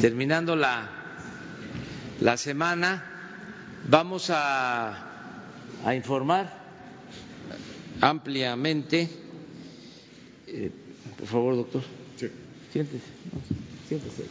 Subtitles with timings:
[0.00, 0.88] terminando la,
[2.20, 3.04] la semana,
[3.88, 5.06] vamos a,
[5.84, 6.50] a informar
[8.00, 9.08] ampliamente.
[10.46, 10.70] Eh,
[11.18, 11.82] por favor, doctor.
[12.16, 12.28] Sí.
[12.72, 13.04] Siéntese,
[13.88, 14.24] siéntese.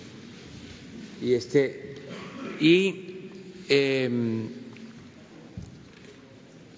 [1.22, 1.96] Y este
[2.60, 3.30] y
[3.70, 4.10] eh,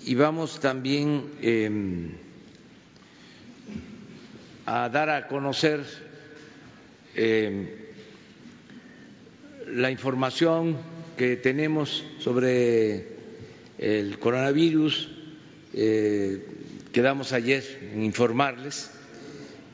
[0.04, 2.10] y vamos también eh,
[4.66, 5.86] a dar a conocer
[7.16, 7.80] eh,
[9.73, 10.77] la información
[11.17, 13.07] que tenemos sobre
[13.77, 15.09] el coronavirus.
[15.73, 16.45] Eh,
[16.91, 18.91] quedamos ayer en informarles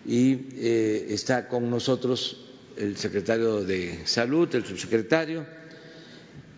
[0.05, 2.45] y eh, está con nosotros
[2.77, 5.45] el secretario de Salud, el subsecretario,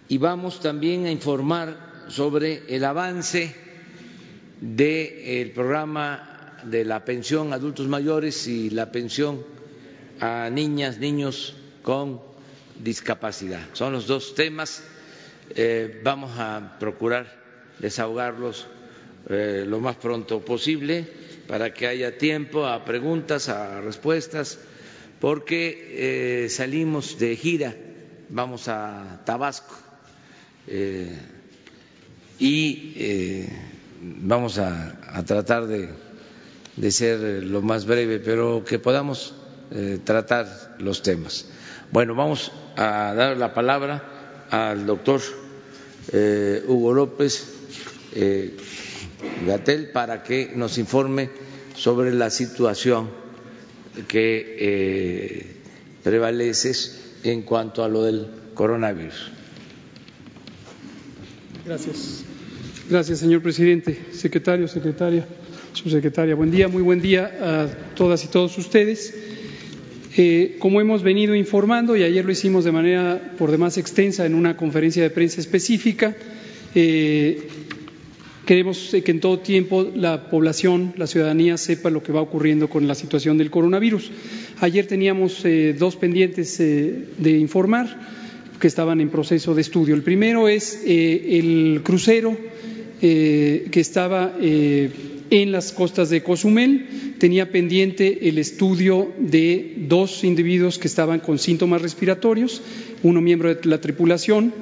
[0.09, 3.55] y vamos también a informar sobre el avance
[4.59, 9.43] del programa de la pensión a adultos mayores y la pensión
[10.19, 12.28] a niñas, niños con
[12.79, 13.61] discapacidad.
[13.73, 14.81] Son los dos temas.
[15.55, 17.27] Eh, vamos a procurar
[17.79, 18.67] desahogarlos
[19.29, 21.07] eh, lo más pronto posible
[21.47, 24.59] para que haya tiempo a preguntas, a respuestas,
[25.19, 27.75] porque eh, salimos de gira,
[28.29, 29.75] vamos a Tabasco
[32.37, 33.47] y
[34.01, 39.33] vamos a, tratar de, ser lo más breve, pero que podamos
[40.05, 41.47] tratar los temas.
[41.91, 45.21] Bueno, vamos a dar la palabra al doctor
[46.11, 47.55] eh, Hugo López
[49.45, 51.29] Gatel para que nos informe
[51.75, 53.09] sobre la situación
[54.07, 55.55] que eh,
[56.03, 56.73] prevalece
[57.23, 59.31] en cuanto a lo del coronavirus.
[61.65, 62.23] Gracias.
[62.89, 65.25] Gracias, señor presidente, secretario, secretaria,
[65.73, 66.35] subsecretaria.
[66.35, 69.13] Buen día, muy buen día a todas y todos ustedes.
[70.17, 74.35] Eh, como hemos venido informando, y ayer lo hicimos de manera por demás extensa en
[74.35, 76.15] una conferencia de prensa específica,
[76.75, 77.47] eh,
[78.49, 82.87] Queremos que en todo tiempo la población, la ciudadanía sepa lo que va ocurriendo con
[82.87, 84.09] la situación del coronavirus.
[84.59, 87.95] Ayer teníamos eh, dos pendientes eh, de informar
[88.59, 89.93] que estaban en proceso de estudio.
[89.93, 92.35] El primero es eh, el crucero
[92.99, 94.33] que estaba
[95.29, 97.15] en las costas de Cozumel.
[97.19, 102.61] Tenía pendiente el estudio de dos individuos que estaban con síntomas respiratorios,
[103.03, 104.53] uno miembro de la tripulación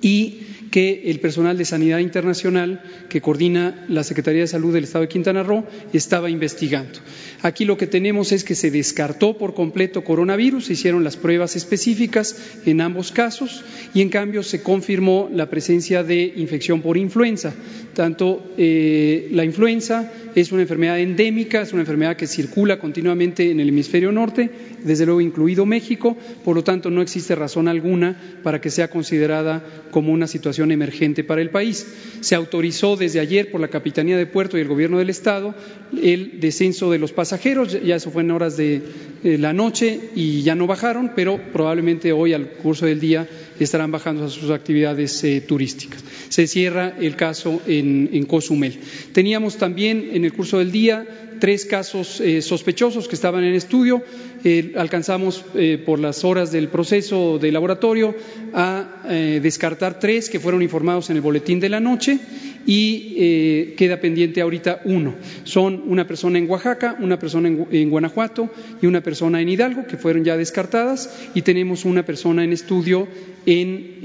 [0.00, 5.02] y que el personal de Sanidad Internacional que coordina la Secretaría de Salud del Estado
[5.02, 6.98] de Quintana Roo estaba investigando.
[7.42, 11.56] Aquí lo que tenemos es que se descartó por completo coronavirus, se hicieron las pruebas
[11.56, 12.36] específicas
[12.66, 13.64] en ambos casos
[13.94, 17.54] y en cambio se confirmó la presencia de infección por influenza.
[17.94, 23.60] Tanto eh, la influenza es una enfermedad endémica, es una enfermedad que circula continuamente en
[23.60, 24.50] el hemisferio norte,
[24.84, 29.64] desde luego incluido México, por lo tanto no existe razón alguna para que sea considerada
[29.90, 31.86] como una situación emergente para el país.
[32.20, 35.54] Se autorizó desde ayer por la Capitanía de Puerto y el Gobierno del Estado
[36.02, 38.82] el descenso de los pasajeros, ya eso fue en horas de
[39.24, 43.90] eh, la noche y ya no bajaron, pero probablemente hoy al curso del día estarán
[43.90, 46.04] bajando a sus actividades eh, turísticas.
[46.28, 48.78] Se cierra el caso en, Cozumel.
[49.12, 51.06] Teníamos también en el curso del día
[51.40, 54.02] tres casos eh, sospechosos que estaban en estudio.
[54.44, 58.14] Eh, alcanzamos eh, por las horas del proceso de laboratorio
[58.54, 62.20] a eh, descartar tres que fueron informados en el boletín de la noche
[62.64, 65.14] y queda pendiente ahorita uno.
[65.44, 68.50] Son una persona en Oaxaca, una persona en, Guanajuato
[68.82, 73.08] y una persona en Hidalgo, que fueron ya descartadas, y tenemos una persona en estudio
[73.46, 73.96] en,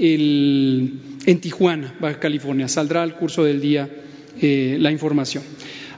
[1.26, 2.66] en Tijuana, Baja California.
[2.66, 3.86] Saldrá al curso del día
[4.40, 5.42] la información.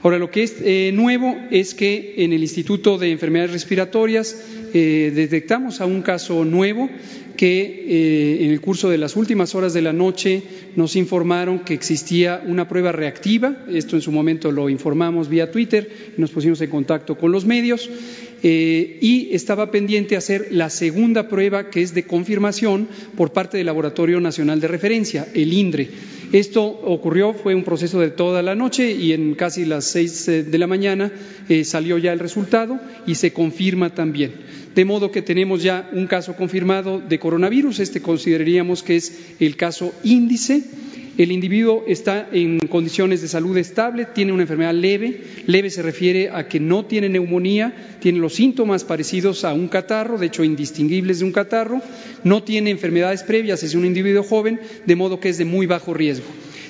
[0.03, 4.37] Ahora, lo que es eh, nuevo es que en el Instituto de Enfermedades Respiratorias
[4.75, 6.89] eh, detectamos a un caso nuevo
[7.37, 10.43] que eh, en el curso de las últimas horas de la noche
[10.75, 13.65] nos informaron que existía una prueba reactiva.
[13.71, 17.45] Esto en su momento lo informamos vía Twitter y nos pusimos en contacto con los
[17.45, 17.89] medios.
[18.43, 23.67] Eh, y estaba pendiente hacer la segunda prueba que es de confirmación por parte del
[23.67, 25.89] Laboratorio Nacional de Referencia, el INDRE.
[26.33, 30.43] Esto ocurrió, fue un proceso de toda la noche y en casi las seis eh,
[30.43, 31.13] de la mañana
[31.49, 34.33] eh, salió ya el resultado y se confirma también.
[34.75, 39.57] De modo que tenemos ya un caso confirmado de coronavirus, este consideraríamos que es el
[39.57, 40.65] caso índice.
[41.19, 45.23] El individuo está en condiciones de salud estable, tiene una enfermedad leve.
[45.47, 50.19] Leve se refiere a que no tiene neumonía, tiene los síntomas parecidos a un catarro,
[50.19, 51.81] de hecho indistinguibles de un catarro.
[52.23, 55.95] No tiene enfermedades previas, es un individuo joven, de modo que es de muy bajo
[55.95, 56.27] riesgo.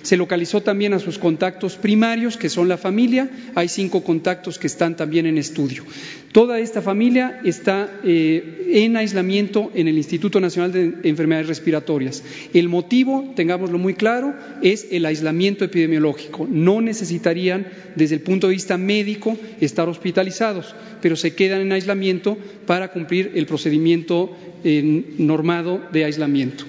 [0.07, 3.29] Se localizó también a sus contactos primarios, que son la familia.
[3.57, 5.85] Hay cinco contactos que están también en estudio.
[6.31, 12.23] Toda esta familia está eh, en aislamiento en el Instituto Nacional de Enfermedades Respiratorias.
[12.55, 14.33] El motivo, tengámoslo muy claro,
[14.63, 16.47] es el aislamiento epidemiológico.
[16.49, 17.67] No necesitarían,
[17.97, 23.33] desde el punto de vista médico, estar hospitalizados, pero se quedan en aislamiento para cumplir
[23.35, 24.31] el procedimiento
[24.63, 26.65] eh, normado de aislamiento.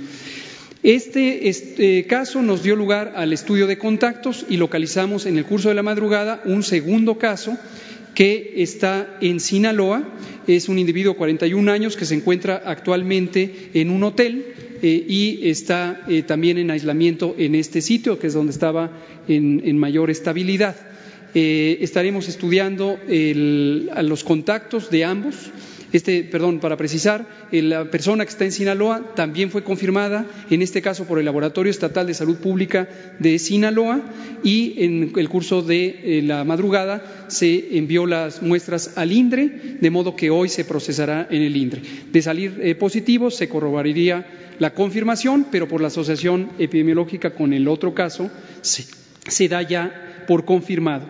[0.83, 5.69] Este, este, caso nos dio lugar al estudio de contactos y localizamos en el curso
[5.69, 7.57] de la madrugada un segundo caso
[8.13, 10.03] que está en Sinaloa.
[10.47, 14.45] Es un individuo de 41 años que se encuentra actualmente en un hotel
[14.81, 18.91] eh, y está eh, también en aislamiento en este sitio, que es donde estaba
[19.27, 20.75] en, mayor estabilidad.
[21.33, 25.51] Eh, estaremos estudiando los contactos de ambos
[25.93, 30.61] este, perdón, para precisar, eh, la persona que está en Sinaloa también fue confirmada, en
[30.61, 32.87] este caso por el Laboratorio Estatal de Salud Pública
[33.19, 34.01] de Sinaloa,
[34.43, 39.89] y en el curso de eh, la madrugada se envió las muestras al INDRE, de
[39.89, 41.81] modo que hoy se procesará en el INDRE.
[42.11, 44.25] De salir eh, positivo, se corroboraría
[44.59, 48.29] la confirmación, pero por la asociación epidemiológica con el otro caso
[48.61, 51.05] se da ya por confirmado.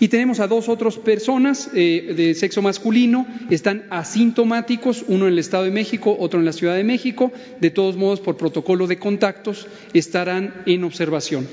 [0.00, 5.38] Y tenemos a dos otras personas eh, de sexo masculino, están asintomáticos, uno en el
[5.38, 7.30] Estado de México, otro en la Ciudad de México,
[7.60, 11.46] de todos modos por protocolo de contactos estarán en observación.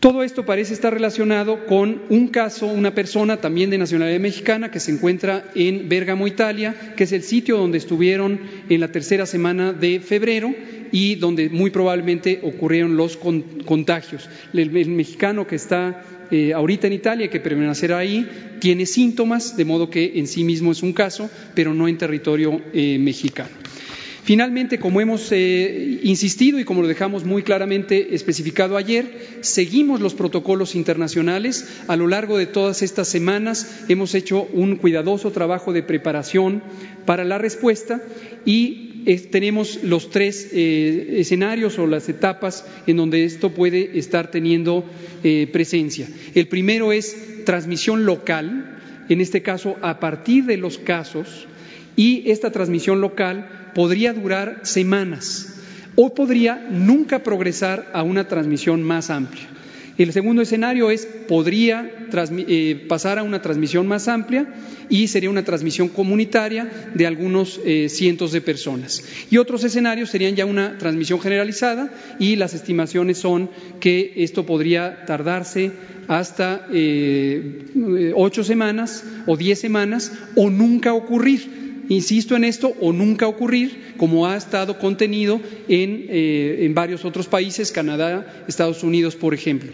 [0.00, 4.78] Todo esto parece estar relacionado con un caso, una persona también de nacionalidad mexicana que
[4.78, 9.72] se encuentra en Bérgamo, Italia, que es el sitio donde estuvieron en la tercera semana
[9.72, 10.54] de febrero
[10.92, 14.28] y donde muy probablemente ocurrieron los contagios.
[14.52, 18.28] el mexicano que está eh, ahorita en Italia, que permanecerá ahí,
[18.60, 22.60] tiene síntomas, de modo que en sí mismo es un caso, pero no en territorio
[22.72, 23.50] eh, mexicano.
[24.28, 29.06] Finalmente, como hemos eh, insistido y como lo dejamos muy claramente especificado ayer,
[29.40, 31.66] seguimos los protocolos internacionales.
[31.88, 36.62] A lo largo de todas estas semanas hemos hecho un cuidadoso trabajo de preparación
[37.06, 38.02] para la respuesta
[38.44, 44.84] y tenemos los tres eh, escenarios o las etapas en donde esto puede estar teniendo
[45.24, 46.06] eh, presencia.
[46.34, 47.16] El primero es
[47.46, 48.78] transmisión local,
[49.08, 51.48] en este caso a partir de los casos,
[51.96, 55.54] y esta transmisión local podría durar semanas
[55.94, 59.46] o podría nunca progresar a una transmisión más amplia.
[59.96, 64.52] El segundo escenario es, podría eh, pasar a una transmisión más amplia
[64.88, 69.04] y sería una transmisión comunitaria de algunos eh, cientos de personas.
[69.30, 73.48] Y otros escenarios serían ya una transmisión generalizada y las estimaciones son
[73.78, 75.70] que esto podría tardarse
[76.08, 83.26] hasta eh, ocho semanas o diez semanas o nunca ocurrir insisto en esto, o nunca
[83.26, 89.34] ocurrir, como ha estado contenido en, eh, en, varios otros países, Canadá, Estados Unidos, por
[89.34, 89.70] ejemplo.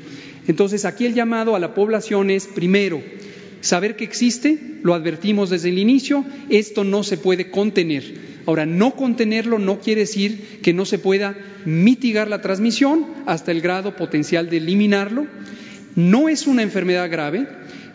[0.47, 3.03] Entonces, aquí el llamado a la población es, primero,
[3.61, 8.35] saber que existe, lo advertimos desde el inicio, esto no se puede contener.
[8.47, 11.35] Ahora, no contenerlo no quiere decir que no se pueda
[11.65, 15.27] mitigar la transmisión hasta el grado potencial de eliminarlo.
[15.97, 17.47] No es una enfermedad grave,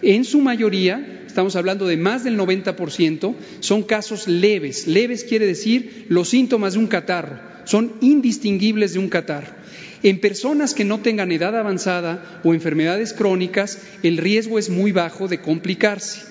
[0.01, 4.87] en su mayoría estamos hablando de más del 90%, son casos leves.
[4.87, 9.53] Leves quiere decir los síntomas de un catarro, son indistinguibles de un catarro.
[10.01, 15.27] En personas que no tengan edad avanzada o enfermedades crónicas, el riesgo es muy bajo
[15.27, 16.21] de complicarse.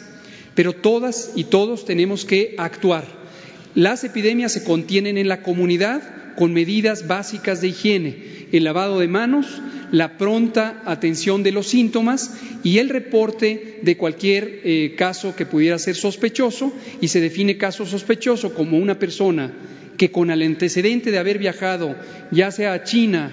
[0.54, 3.04] Pero todas y todos tenemos que actuar.
[3.74, 6.02] Las epidemias se contienen en la comunidad
[6.34, 12.34] con medidas básicas de higiene el lavado de manos, la pronta atención de los síntomas
[12.62, 17.86] y el reporte de cualquier eh, caso que pudiera ser sospechoso y se define caso
[17.86, 19.52] sospechoso como una persona
[19.96, 21.96] que con el antecedente de haber viajado
[22.30, 23.32] ya sea a China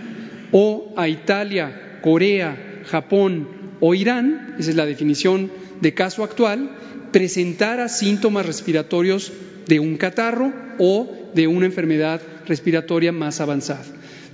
[0.52, 3.48] o a Italia, Corea, Japón
[3.80, 6.72] o Irán, esa es la definición de caso actual,
[7.12, 9.32] presentara síntomas respiratorios
[9.68, 13.86] de un catarro o de una enfermedad respiratoria más avanzada.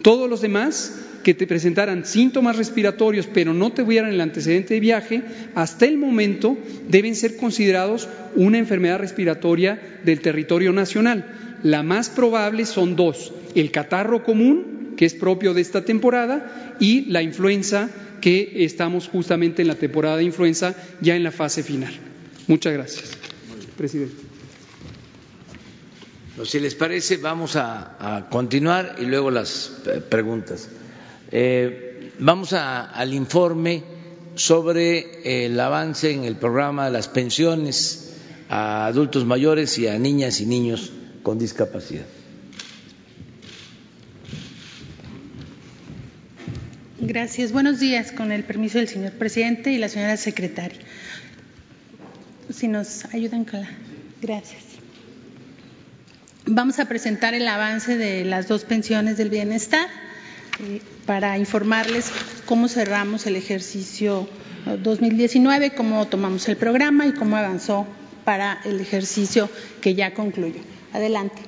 [0.01, 5.21] Todos los demás que te presentaran síntomas respiratorios pero no tuvieran el antecedente de viaje,
[5.55, 6.57] hasta el momento
[6.89, 11.59] deben ser considerados una enfermedad respiratoria del territorio nacional.
[11.63, 17.05] La más probable son dos, el catarro común, que es propio de esta temporada, y
[17.05, 17.89] la influenza,
[18.19, 21.93] que estamos justamente en la temporada de influenza, ya en la fase final.
[22.47, 23.11] Muchas gracias,
[23.77, 24.30] presidente.
[26.45, 30.67] Si les parece, vamos a, continuar y luego las eh, preguntas.
[31.31, 33.83] Eh, vamos al informe
[34.35, 38.13] sobre el avance en el programa de las pensiones
[38.49, 40.91] a adultos mayores y a niñas y niños
[41.23, 42.05] con discapacidad.
[46.99, 47.51] Gracias.
[47.51, 50.79] Buenos días, con el permiso del señor presidente y la señora secretaria.
[52.53, 53.69] Si nos ayudan con la.
[54.21, 54.70] Gracias.
[56.47, 59.87] Vamos a presentar el avance de las dos pensiones del bienestar
[60.59, 62.11] eh, para informarles
[62.45, 64.27] cómo cerramos el ejercicio
[64.81, 67.85] 2019, cómo tomamos el programa y cómo avanzó
[68.25, 69.49] para el ejercicio
[69.81, 70.61] que ya concluyó.
[70.93, 71.41] Adelante.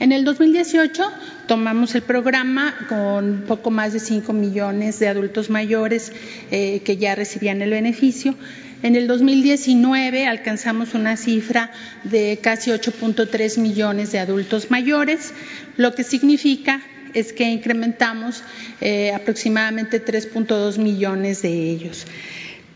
[0.00, 1.10] En el 2018
[1.48, 6.12] tomamos el programa con poco más de 5 millones de adultos mayores
[6.50, 8.34] eh, que ya recibían el beneficio.
[8.82, 11.72] En el 2019 alcanzamos una cifra
[12.04, 15.34] de casi 8.3 millones de adultos mayores,
[15.76, 16.80] lo que significa
[17.12, 18.44] es que incrementamos
[18.80, 22.06] eh, aproximadamente 3.2 millones de ellos.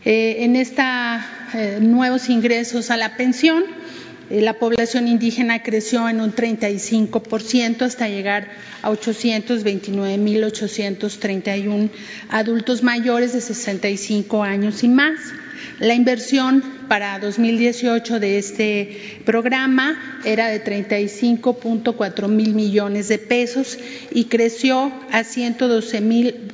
[0.03, 0.85] Eh, en estos
[1.53, 3.63] eh, nuevos ingresos a la pensión,
[4.29, 8.49] la población indígena creció en un 35% hasta llegar
[8.81, 11.89] a 829.831
[12.29, 15.19] adultos mayores de 65 años y más.
[15.79, 23.79] La inversión para 2018 de este programa era de 35.4 mil millones de pesos
[24.11, 26.53] y creció a 112 mil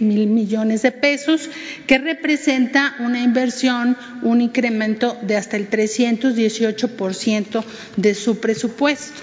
[0.00, 1.48] mil millones de pesos,
[1.86, 7.64] que representa una inversión, un incremento de hasta el 318%
[7.96, 9.20] de su presupuesto.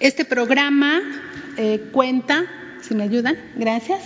[0.00, 1.02] Este programa
[1.58, 2.44] eh, cuenta,
[2.80, 4.00] si me ayudan, gracias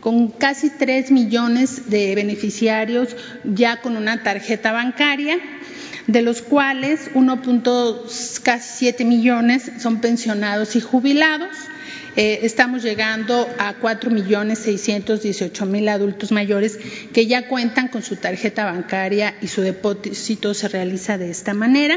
[0.00, 5.38] con casi 3 millones de beneficiarios ya con una tarjeta bancaria,
[6.06, 11.56] de los cuales 1.7 millones son pensionados y jubilados.
[12.20, 16.76] Eh, estamos llegando a 4 millones 618 mil adultos mayores
[17.12, 21.96] que ya cuentan con su tarjeta bancaria y su depósito se realiza de esta manera.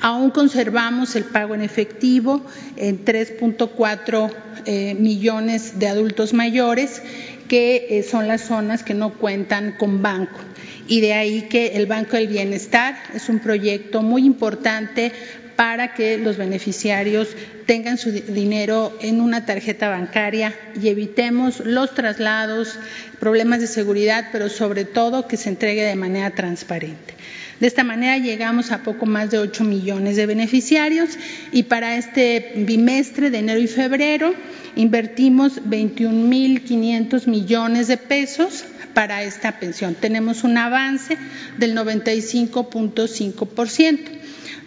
[0.00, 2.42] Aún conservamos el pago en efectivo
[2.78, 4.32] en 3.4
[4.64, 7.02] eh, millones de adultos mayores
[7.46, 10.40] que eh, son las zonas que no cuentan con banco.
[10.88, 15.12] Y de ahí que el Banco del Bienestar es un proyecto muy importante
[15.60, 17.28] para que los beneficiarios
[17.66, 22.78] tengan su dinero en una tarjeta bancaria y evitemos los traslados,
[23.18, 27.12] problemas de seguridad, pero sobre todo que se entregue de manera transparente.
[27.60, 31.10] De esta manera llegamos a poco más de 8 millones de beneficiarios
[31.52, 34.32] y para este bimestre de enero y febrero
[34.76, 39.94] invertimos 21.500 millones de pesos para esta pensión.
[39.94, 41.16] Tenemos un avance
[41.58, 44.20] del 95.5%.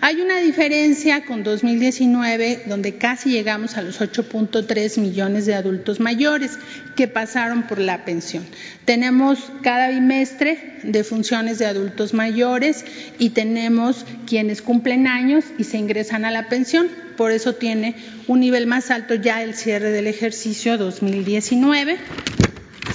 [0.06, 6.60] Hay una diferencia con 2019, donde casi llegamos a los 8.3 millones de adultos mayores
[6.98, 8.44] que pasaron por la pensión.
[8.84, 12.84] Tenemos cada bimestre de funciones de adultos mayores
[13.18, 16.90] y tenemos quienes cumplen años y se ingresan a la pensión.
[17.16, 17.96] Por eso tiene
[18.28, 21.98] un nivel más alto ya el cierre del ejercicio 2019.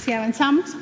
[0.05, 0.75] Si avanzamos.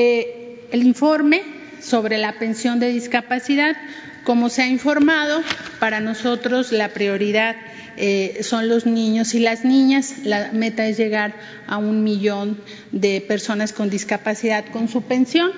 [0.00, 1.42] Eh, el informe
[1.80, 3.76] sobre la pensión de discapacidad
[4.22, 5.42] como se ha informado,
[5.80, 7.56] para nosotros la prioridad
[7.96, 10.18] eh, son los niños y las niñas.
[10.22, 11.34] La meta es llegar
[11.66, 12.60] a un millón
[12.92, 15.50] de personas con discapacidad con su pensión,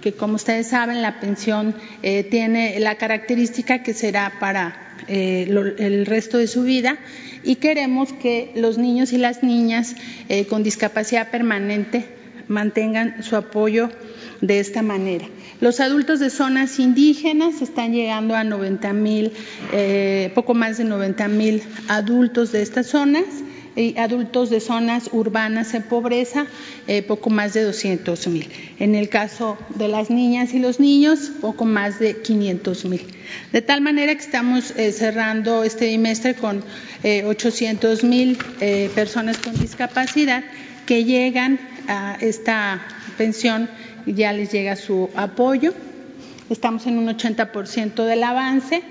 [0.00, 6.38] que como ustedes saben, la pensión eh, tiene la característica que será para el resto
[6.38, 6.98] de su vida
[7.44, 9.94] y queremos que los niños y las niñas
[10.48, 12.06] con discapacidad permanente
[12.48, 13.90] mantengan su apoyo
[14.40, 15.26] de esta manera.
[15.60, 19.32] Los adultos de zonas indígenas están llegando a 90 mil,
[19.72, 23.24] eh, poco más de 90 mil adultos de estas zonas
[23.76, 26.46] y adultos de zonas urbanas en pobreza,
[26.86, 28.48] eh, poco más de 200 mil.
[28.78, 33.02] En el caso de las niñas y los niños, poco más de 500 mil.
[33.52, 36.62] De tal manera que estamos eh, cerrando este trimestre con
[37.02, 38.38] 800 mil
[38.94, 40.42] personas con discapacidad
[40.86, 42.80] que llegan a esta
[43.16, 43.68] pensión
[44.06, 45.72] ya les llega su apoyo.
[46.50, 48.82] Estamos en un 80% del avance.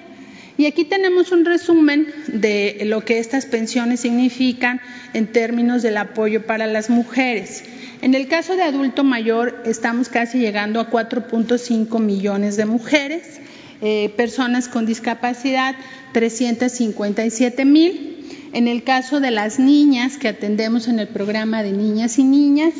[0.56, 4.82] Y aquí tenemos un resumen de lo que estas pensiones significan
[5.14, 7.64] en términos del apoyo para las mujeres.
[8.02, 13.40] En el caso de adulto mayor, estamos casi llegando a 4.5 millones de mujeres,
[13.82, 15.76] eh, personas con discapacidad,
[16.12, 18.13] 357 mil.
[18.54, 22.74] En el caso de las niñas que atendemos en el programa de niñas y niñas,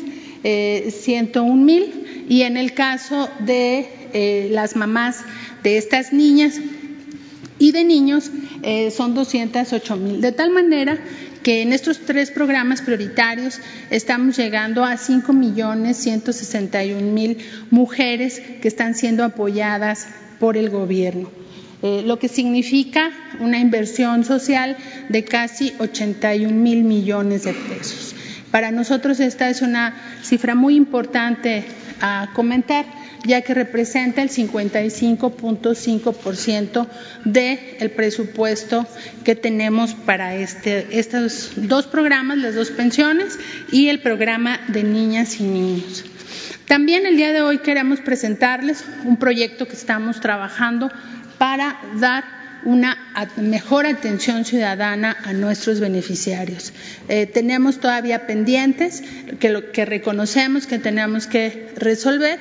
[0.44, 5.24] eh, 101 mil y en el caso de eh, las mamás
[5.62, 6.60] de estas niñas
[7.58, 8.30] y de niños
[8.62, 10.20] eh, son 208 mil.
[10.20, 10.98] De tal manera
[11.42, 13.60] que en estos tres programas prioritarios
[13.90, 17.38] estamos llegando a 5 millones 161 mil
[17.70, 20.06] mujeres que están siendo apoyadas
[20.40, 21.43] por el gobierno.
[21.86, 23.10] Eh, lo que significa
[23.40, 24.78] una inversión social
[25.10, 28.14] de casi 81 mil millones de pesos.
[28.50, 31.62] Para nosotros esta es una cifra muy importante
[32.00, 32.86] a comentar,
[33.26, 36.86] ya que representa el 55.5%
[37.26, 38.86] del presupuesto
[39.22, 43.38] que tenemos para este, estos dos programas, las dos pensiones
[43.70, 46.02] y el programa de niñas y niños.
[46.66, 50.90] También el día de hoy queremos presentarles un proyecto que estamos trabajando
[51.44, 52.24] para dar
[52.64, 52.96] una
[53.36, 56.72] mejor atención ciudadana a nuestros beneficiarios.
[57.10, 59.02] Eh, tenemos todavía pendientes
[59.40, 62.38] que, lo, que reconocemos que tenemos que resolver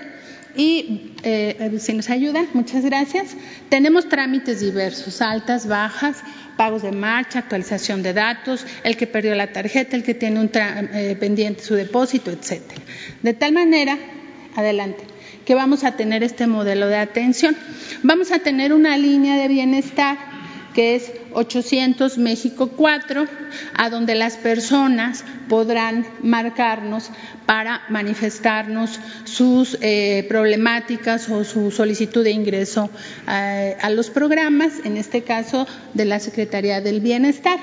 [0.56, 3.36] y eh, si nos ayudan, muchas gracias.
[3.68, 6.24] Tenemos trámites diversos, altas, bajas,
[6.56, 10.50] pagos de marcha, actualización de datos, el que perdió la tarjeta, el que tiene un
[10.54, 12.82] eh, pendiente su depósito, etcétera.
[13.22, 13.98] De tal manera,
[14.56, 15.04] adelante,
[15.46, 17.56] que vamos a tener este modelo de atención.
[18.04, 20.18] Vamos a tener una línea de bienestar
[20.74, 23.28] que es 800 México 4,
[23.76, 27.10] a donde las personas podrán marcarnos
[27.46, 32.90] para manifestarnos sus eh, problemáticas o su solicitud de ingreso
[33.30, 37.60] eh, a los programas, en este caso de la Secretaría del Bienestar.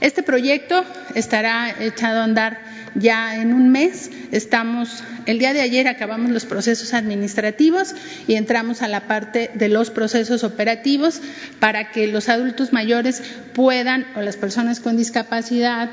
[0.00, 0.84] Este proyecto
[1.14, 2.60] estará echado a andar
[2.94, 4.10] ya en un mes.
[4.32, 7.94] Estamos, el día de ayer acabamos los procesos administrativos
[8.26, 11.20] y entramos a la parte de los procesos operativos
[11.60, 13.22] para que los adultos mayores
[13.54, 15.90] puedan, o las personas con discapacidad,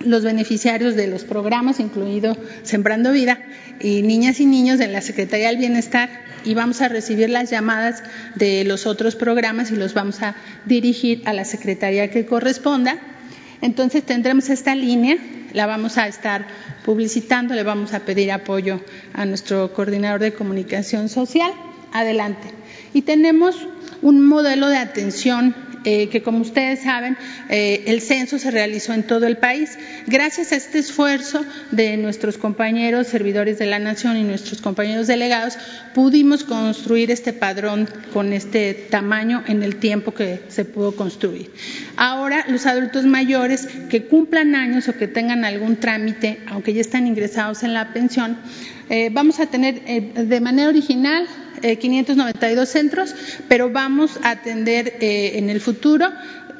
[0.00, 3.38] los beneficiarios de los programas, incluido Sembrando Vida,
[3.80, 6.10] y niñas y niños de la Secretaría del Bienestar,
[6.44, 8.02] y vamos a recibir las llamadas
[8.34, 10.34] de los otros programas y los vamos a
[10.66, 12.98] dirigir a la Secretaría que corresponda.
[13.60, 15.18] Entonces tendremos esta línea
[15.52, 16.46] la vamos a estar
[16.84, 18.80] publicitando, le vamos a pedir apoyo
[19.14, 21.52] a nuestro coordinador de comunicación social.
[21.92, 22.61] Adelante.
[22.94, 23.56] Y tenemos
[24.02, 27.16] un modelo de atención eh, que como ustedes saben,
[27.48, 29.78] eh, el censo se realizó en todo el país.
[30.06, 35.58] Gracias a este esfuerzo de nuestros compañeros servidores de la Nación y nuestros compañeros delegados,
[35.92, 41.50] pudimos construir este padrón con este tamaño en el tiempo que se pudo construir.
[41.96, 47.08] Ahora, los adultos mayores que cumplan años o que tengan algún trámite, aunque ya están
[47.08, 48.38] ingresados en la pensión,
[48.88, 49.82] eh, vamos a tener
[50.14, 51.26] de manera original
[51.62, 53.14] 592 eh, centros,
[53.48, 56.10] pero vamos a atender eh, en el futuro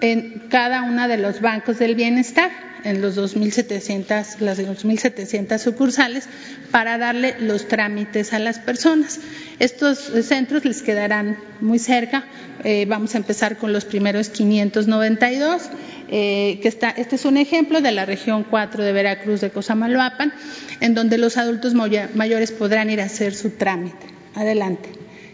[0.00, 2.50] en cada uno de los bancos del bienestar,
[2.82, 6.28] en los 2.700, las 2.700 sucursales,
[6.72, 9.20] para darle los trámites a las personas.
[9.60, 12.24] Estos centros les quedarán muy cerca.
[12.64, 15.70] Eh, vamos a empezar con los primeros 592.
[16.08, 20.32] que está, este es un ejemplo de la región 4 de Veracruz de Cosamaloapan,
[20.80, 24.21] en donde los adultos mayores podrán ir a hacer su trámite.
[24.34, 24.88] Adelante.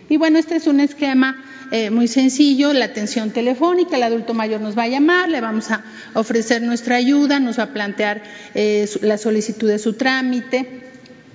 [0.08, 4.62] Y bueno, este es un esquema eh, muy sencillo, la atención telefónica, el adulto mayor
[4.62, 5.84] nos va a llamar, le vamos a
[6.14, 8.22] ofrecer nuestra ayuda, nos va a plantear
[8.54, 10.80] eh, la solicitud de su trámite,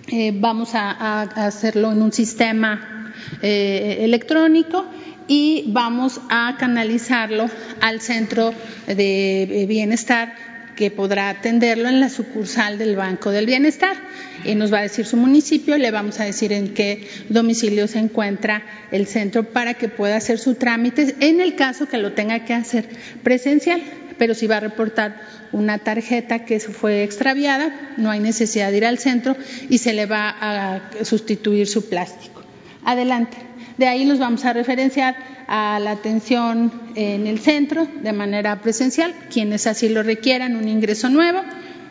[0.07, 4.85] eh, vamos a, a, hacerlo en un sistema electrónico
[5.27, 7.47] y vamos a canalizarlo
[7.79, 8.53] al centro
[8.87, 10.33] de bienestar
[10.75, 13.95] que podrá atenderlo en la sucursal del Banco del Bienestar.
[14.45, 17.99] Y nos va a decir su municipio, le vamos a decir en qué domicilio se
[17.99, 22.43] encuentra el centro para que pueda hacer su trámite en el caso que lo tenga
[22.45, 22.89] que hacer
[23.23, 23.81] presencial.
[24.17, 28.85] Pero si va a reportar una tarjeta que fue extraviada, no hay necesidad de ir
[28.85, 29.35] al centro
[29.69, 32.41] y se le va a sustituir su plástico.
[32.83, 33.37] Adelante.
[33.77, 35.15] De ahí nos vamos a referenciar
[35.47, 41.09] a la atención en el centro de manera presencial, quienes así lo requieran, un ingreso
[41.09, 41.41] nuevo,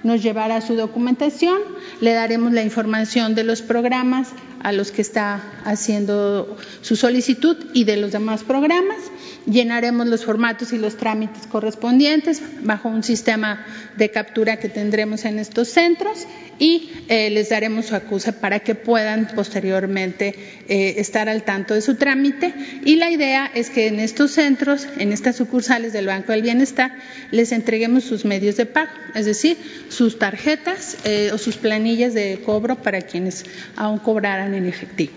[0.02, 1.58] nos llevará su documentación,
[2.00, 4.28] le daremos la información de los programas
[4.62, 8.98] a los que está haciendo su solicitud y de los demás programas.
[9.44, 15.40] Llenaremos los formatos y los trámites correspondientes bajo un sistema de captura que tendremos en
[15.40, 16.26] estos centros
[16.60, 20.36] y eh, les daremos su acuse para que puedan posteriormente
[20.68, 22.54] eh, estar al tanto de su trámite.
[22.84, 26.92] Y la idea es que en estos centros, en estas sucursales del Banco del Bienestar,
[27.32, 29.56] les entreguemos sus medios de pago, es decir,
[29.92, 33.44] sus tarjetas eh, o sus planillas de cobro para quienes
[33.76, 35.12] aún cobraran en efectivo.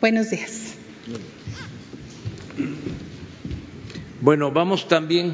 [0.00, 0.74] Buenos días.
[4.20, 5.32] Bueno, vamos también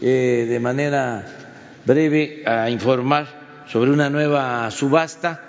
[0.00, 1.26] eh, de manera
[1.84, 3.26] breve a informar
[3.70, 5.40] sobre una nueva subasta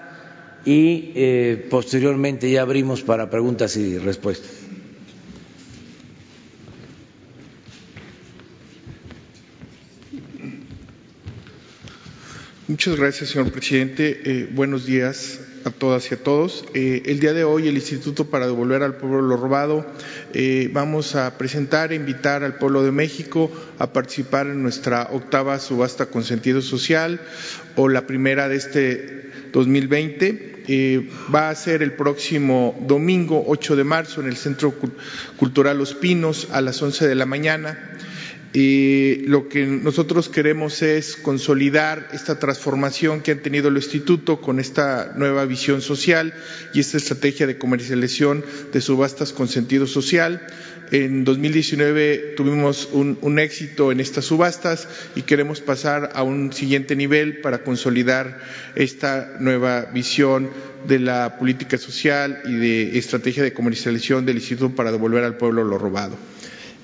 [0.65, 4.64] y eh, posteriormente ya abrimos para preguntas y respuestas.
[12.67, 14.21] Muchas gracias, señor presidente.
[14.25, 16.65] Eh, buenos días a todas y a todos.
[16.73, 19.85] Eh, el día de hoy el Instituto para devolver al pueblo lo robado
[20.33, 25.59] eh, vamos a presentar e invitar al pueblo de México a participar en nuestra octava
[25.59, 27.21] subasta con sentido social
[27.75, 30.63] o la primera de este 2020.
[30.67, 34.73] Eh, va a ser el próximo domingo 8 de marzo en el Centro
[35.37, 37.91] Cultural Los Pinos a las 11 de la mañana.
[38.55, 44.61] Y lo que nosotros queremos es consolidar esta transformación que ha tenido el Instituto con
[44.61, 46.33] esta nueva visión social
[46.73, 50.47] y esta estrategia de comercialización de subastas con sentido social.
[50.93, 54.87] En 2019 tuvimos un, un, éxito en estas subastas
[55.17, 58.39] y queremos pasar a un siguiente nivel para consolidar
[58.75, 60.49] esta nueva visión
[60.87, 65.65] de la política social y de estrategia de comercialización del Instituto para devolver al pueblo
[65.65, 66.15] lo robado.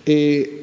[0.06, 0.61] Eh,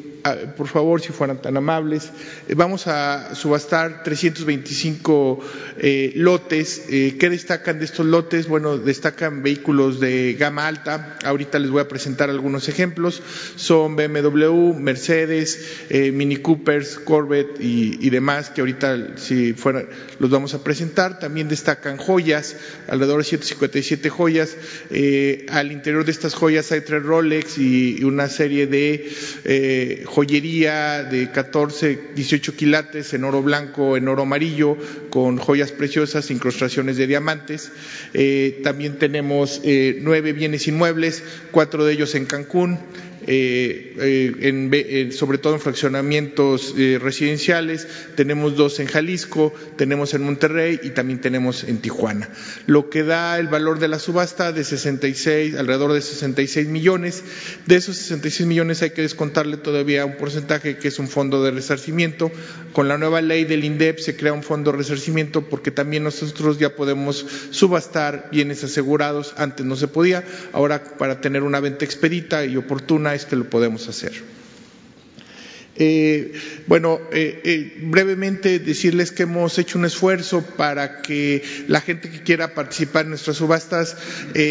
[0.56, 2.10] por favor, si fueran tan amables,
[2.48, 5.40] eh, vamos a subastar 325
[5.80, 6.86] eh, lotes.
[6.88, 8.48] Eh, ¿Qué destacan de estos lotes?
[8.48, 11.16] Bueno, destacan vehículos de gama alta.
[11.24, 13.22] Ahorita les voy a presentar algunos ejemplos.
[13.56, 19.84] Son BMW, Mercedes, eh, Mini Coopers, Corvette y, demás, que ahorita si fuera,
[20.18, 21.20] los vamos a presentar.
[21.20, 22.56] También destacan joyas,
[22.88, 24.56] alrededor de 157 joyas.
[25.50, 31.30] Al interior de estas joyas hay tres Rolex y, y una serie de joyería de
[31.30, 34.76] 14, 18 quilates en oro blanco, en oro amarillo,
[35.10, 37.72] con joyas preciosas, incrustaciones de diamantes.
[38.14, 42.78] Eh, también tenemos eh, nueve bienes inmuebles, cuatro de ellos en Cancún.
[43.30, 50.14] Eh, eh, en, eh, sobre todo en fraccionamientos eh, residenciales, tenemos dos en Jalisco, tenemos
[50.14, 52.30] en Monterrey y también tenemos en Tijuana,
[52.64, 57.22] lo que da el valor de la subasta de 66, alrededor de 66 millones.
[57.66, 61.50] De esos 66 millones hay que descontarle todavía un porcentaje que es un fondo de
[61.50, 62.32] resarcimiento.
[62.72, 66.58] Con la nueva ley del INDEP se crea un fondo de resarcimiento porque también nosotros
[66.58, 72.46] ya podemos subastar bienes asegurados, antes no se podía, ahora para tener una venta expedita
[72.46, 74.12] y oportuna es que lo podemos hacer.
[75.80, 76.32] Eh,
[76.66, 82.24] bueno, eh, eh, brevemente decirles que hemos hecho un esfuerzo para que la gente que
[82.24, 83.96] quiera participar en nuestras subastas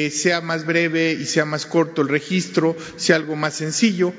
[0.09, 4.13] sea más breve y sea más corto el registro, sea algo más sencillo.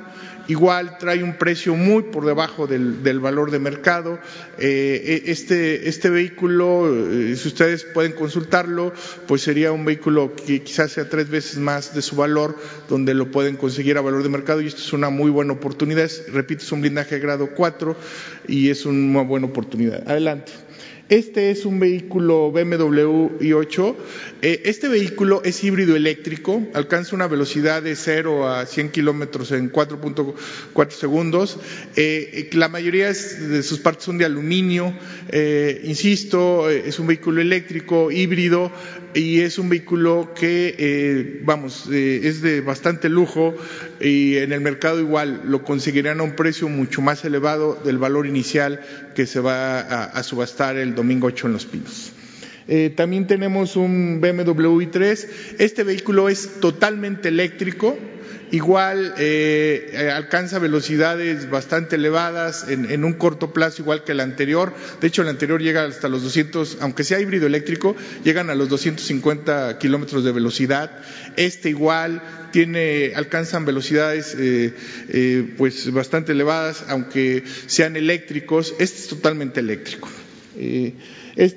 [0.48, 4.18] igual trae un precio muy por debajo del, valor de mercado.
[4.58, 8.92] Eh, este, este vehículo, eh, si ustedes pueden consultarlo,
[9.26, 12.56] pues sería un vehículo que quizás sea tres veces más de su valor,
[12.88, 16.10] donde lo pueden conseguir a valor de mercado y esto es una muy buena oportunidad.
[16.32, 17.96] Repito, es un blindaje grado 4
[18.48, 20.08] y es una buena oportunidad.
[20.08, 20.52] Adelante.
[21.12, 23.94] Este es un vehículo BMW i8.
[24.40, 29.70] Eh, este vehículo es híbrido eléctrico, alcanza una velocidad de 0 a 100 kilómetros en
[29.70, 31.58] 4.4 segundos.
[31.96, 34.94] Eh, la mayoría de sus partes son de aluminio.
[35.28, 38.72] Eh, insisto, es un vehículo eléctrico, híbrido,
[39.12, 43.54] y es un vehículo que, vamos, es de bastante lujo
[44.00, 48.26] y en el mercado igual lo conseguirán a un precio mucho más elevado del valor
[48.26, 48.80] inicial
[49.14, 52.12] que se va a subastar el domingo 8 en Los Pinos.
[52.68, 55.28] Eh, también tenemos un BMW i3.
[55.58, 57.98] Este vehículo es totalmente eléctrico,
[58.50, 64.72] igual eh, eh, alcanza velocidades bastante elevadas en, un corto plazo, igual que el anterior.
[65.00, 68.68] De hecho, el anterior llega hasta los 200, aunque sea híbrido eléctrico, llegan a los
[68.68, 70.90] 250 kilómetros de velocidad.
[71.36, 74.36] Este igual tiene, alcanzan velocidades
[75.56, 78.74] pues bastante elevadas, aunque sean eléctricos.
[78.78, 80.08] Este es totalmente eléctrico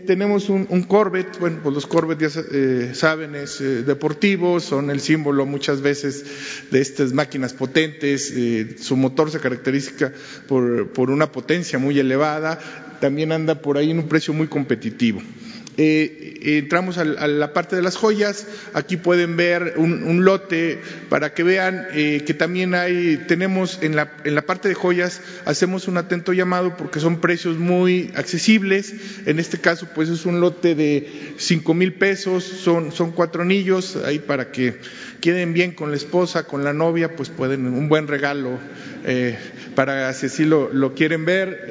[0.05, 5.01] tenemos un, Corvette, bueno, pues los Corvette ya eh, saben, es eh, deportivo, son el
[5.01, 6.25] símbolo muchas veces
[6.71, 10.11] de estas máquinas potentes, eh, su motor se caracteriza
[10.47, 12.59] por, por una potencia muy elevada,
[13.01, 15.21] también anda por ahí en un precio muy competitivo.
[15.77, 21.43] Eh, entramos a, la parte de las joyas, aquí pueden ver un, lote para que
[21.43, 25.97] vean eh, que también hay, tenemos en la, en la parte de joyas, hacemos un
[25.97, 28.93] atento llamado porque son precios muy accesibles,
[29.25, 34.19] en este caso pues es un lote de cinco mil pesos, son, cuatro anillos, ahí
[34.19, 34.75] para que
[35.19, 38.59] queden bien con la esposa, con la novia, pues pueden, un buen regalo
[39.05, 39.37] eh,
[39.75, 41.65] para si así lo, lo quieren ver.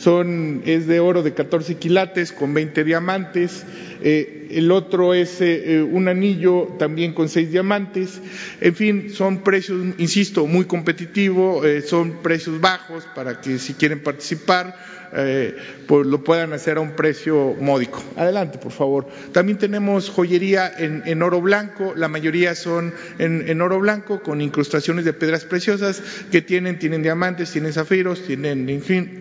[0.00, 3.64] Eh, son, es de oro de 14 quilates con 20 diamantes.
[4.02, 8.20] Eh, el otro es un anillo también con 6 diamantes.
[8.60, 14.74] En fin, son precios, insisto, muy competitivos, son precios bajos para que si quieren participar
[15.12, 18.02] eh, pues lo puedan hacer a un precio módico.
[18.16, 19.06] Adelante, por favor.
[19.32, 25.12] También tenemos joyería en, oro blanco, la mayoría son en, oro blanco con incrustaciones de
[25.12, 29.20] piedras preciosas que tienen, tienen diamantes, tienen zafiros, tienen, en fin,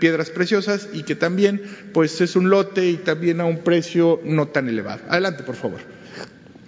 [0.00, 4.48] piedras preciosas y que también, pues es un lote y también a un precio no
[4.48, 5.02] tan elevado.
[5.08, 6.01] Adelante, por favor.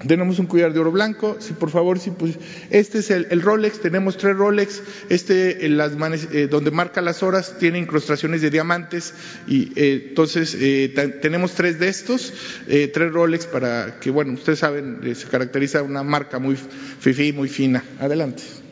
[0.06, 2.38] Tenemos un collar de oro blanco, si por favor, si pues,
[2.70, 5.92] este es el, Rolex, tenemos tres Rolex, este las
[6.32, 9.14] eh, donde marca las horas tiene incrustaciones de diamantes
[9.46, 12.32] y eh, entonces eh, tenemos tres de estos,
[12.66, 17.82] tres Rolex para que bueno, ustedes saben, se caracteriza una marca muy fifi, muy fina.
[18.00, 18.63] Adelante.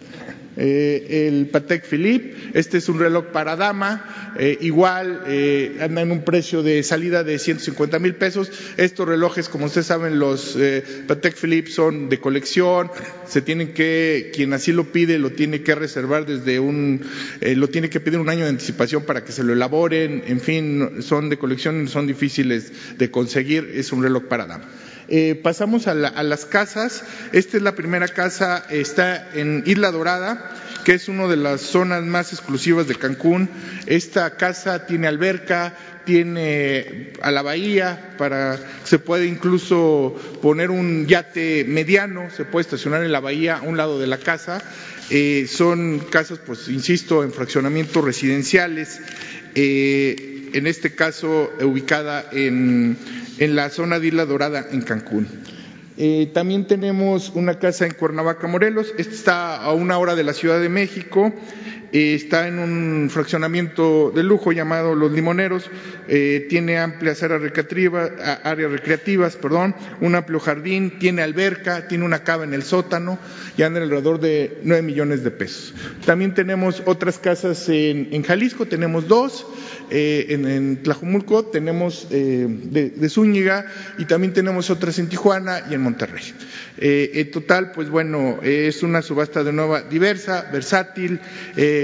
[0.57, 6.13] Eh, el Patek Philippe, este es un reloj para dama, eh, igual eh, anda en
[6.13, 8.51] un precio de salida de 150 mil pesos.
[8.77, 10.59] Estos relojes, como ustedes saben, los
[11.07, 12.91] Patek Philippe son de colección,
[13.27, 17.01] se tienen que, quien así lo pide, lo tiene que reservar desde un,
[17.41, 21.03] lo tiene que pedir un año de anticipación para que se lo elaboren, en fin,
[21.03, 24.69] son de colección, son difíciles de conseguir, es un reloj para dama.
[25.09, 27.05] Eh, pasamos a, las casas.
[27.33, 30.51] Esta es la primera casa, está en Isla Dorada,
[30.85, 33.49] que es una de las zonas más exclusivas de Cancún.
[33.87, 41.65] Esta casa tiene alberca, tiene a la bahía, para se puede incluso poner un yate
[41.67, 44.63] mediano, se puede estacionar en la bahía a un lado de la casa.
[45.11, 49.01] Eh, son casas, pues insisto, en fraccionamientos residenciales.
[49.55, 52.97] Eh, en este caso ubicada en
[53.39, 55.27] en la zona de Isla Dorada, en Cancún.
[55.99, 58.95] Eh, también tenemos una casa en Cuernavaca, Morelos.
[58.99, 61.33] Esta está a una hora de la Ciudad de México.
[61.93, 65.71] Eh, está en un fraccionamiento de lujo llamado Los Limoneros.
[66.09, 72.55] Eh, tiene amplias áreas recreativas, perdón, un amplio jardín, tiene alberca, tiene una cava en
[72.55, 73.19] el sótano
[73.59, 75.75] y anda alrededor de nueve millones de pesos.
[76.07, 79.47] También tenemos otras casas en Jalisco, tenemos dos.
[79.95, 83.67] Eh, en, Tlajumulco, tenemos eh, de, Zúñiga
[83.99, 86.33] y también tenemos otras en Tijuana y en Monterrey.
[86.79, 91.21] Eh, en total, pues bueno, es una subasta de nueva diversa, versátil,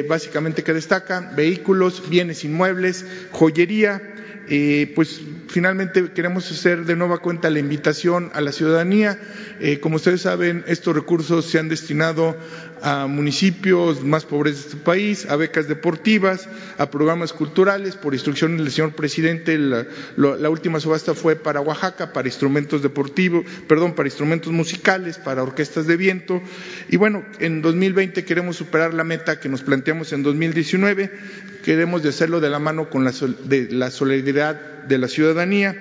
[0.08, 4.00] básicamente que destaca vehículos, bienes inmuebles, joyería,
[4.94, 9.18] pues finalmente queremos hacer de nueva cuenta la invitación a la ciudadanía.
[9.82, 12.38] como ustedes saben, estos recursos se han destinado
[12.82, 17.96] a municipios más pobres de este país, a becas deportivas, a programas culturales.
[17.96, 23.94] Por instrucciones del señor presidente, la, última subasta fue para Oaxaca, para instrumentos deportivos, perdón,
[23.94, 26.42] para instrumentos musicales, para orquestas de viento.
[26.88, 31.12] Y bueno, en 2020 queremos superar la meta que nos planteamos en 2019.
[31.64, 33.12] Queremos hacerlo de la mano con la,
[33.44, 35.76] de la solidaridad de la ciudadanía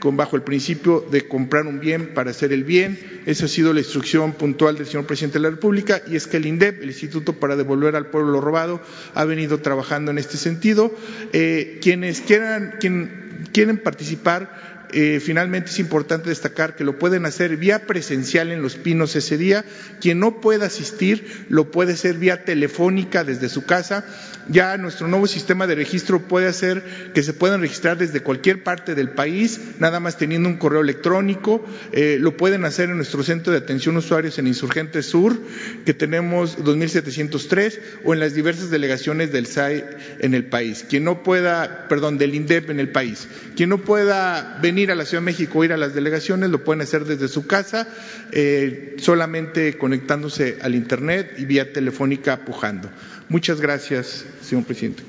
[0.00, 2.98] con bajo el principio de comprar un bien para hacer el bien.
[3.26, 6.38] Esa ha sido la instrucción puntual del señor presidente de la República y es que
[6.38, 8.80] el INDEP, el Instituto para Devolver al Pueblo lo Robado,
[9.14, 10.92] ha venido trabajando en este sentido.
[11.32, 17.56] Eh, quienes quieran, quien, quieren participar eh, finalmente es importante destacar que lo pueden hacer
[17.56, 19.64] vía presencial en Los Pinos ese día.
[20.00, 24.04] Quien no pueda asistir lo puede hacer vía telefónica desde su casa.
[24.50, 26.82] Ya nuestro nuevo sistema de registro puede hacer
[27.14, 31.64] que se puedan registrar desde cualquier parte del país, nada más teniendo un correo electrónico.
[31.92, 35.38] Eh, lo pueden hacer en nuestro centro de atención usuarios en Insurgente Sur,
[35.84, 39.84] que tenemos 2703, o en las diversas delegaciones del SAI
[40.20, 40.86] en el país.
[40.88, 43.28] Quien no pueda, perdón, del INDEP en el país.
[43.54, 46.48] Quien no pueda venir venir a la Ciudad de México o ir a las delegaciones,
[46.48, 47.88] lo pueden hacer desde su casa,
[48.30, 52.88] eh, solamente conectándose al Internet y vía telefónica pujando.
[53.30, 55.04] Muchas gracias, señor presidente.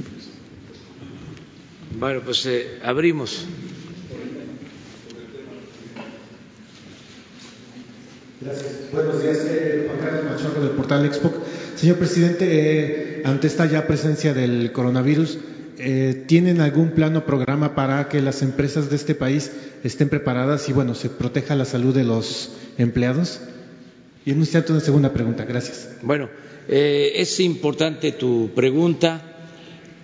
[2.00, 3.48] Bueno, pues eh, abrimos.
[8.40, 8.92] Gracias.
[8.94, 11.34] Buenos días, eh, Juan Carlos Machorro del portal Expo.
[11.76, 15.40] Señor presidente, eh, ante esta ya presencia del coronavirus,
[15.80, 19.52] eh, ¿tienen algún plano o programa para que las empresas de este país
[19.84, 23.42] estén preparadas y, bueno, se proteja la salud de los empleados?
[24.26, 25.46] Y en un instante una segunda pregunta.
[25.46, 25.90] Gracias.
[26.04, 26.30] Bueno,
[26.68, 29.22] eh, es importante tu pregunta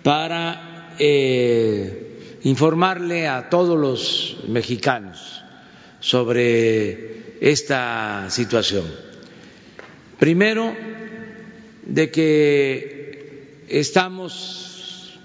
[0.02, 5.42] para eh, informarle a todos los mexicanos
[6.00, 8.84] sobre esta situación.
[10.18, 10.74] Primero,
[11.84, 15.18] de que estamos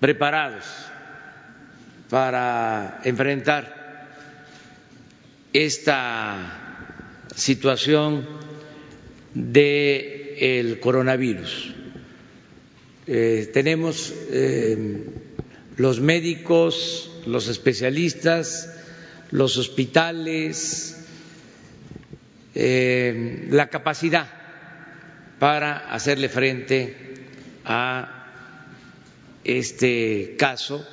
[0.00, 0.64] preparados
[2.08, 4.08] para enfrentar
[5.52, 8.26] esta situación
[9.34, 11.74] del el coronavirus.
[13.10, 15.02] Eh, tenemos eh,
[15.78, 18.70] los médicos, los especialistas,
[19.30, 21.06] los hospitales,
[22.54, 24.26] eh, la capacidad
[25.38, 26.96] para hacerle frente
[27.64, 28.26] a
[29.42, 30.86] este caso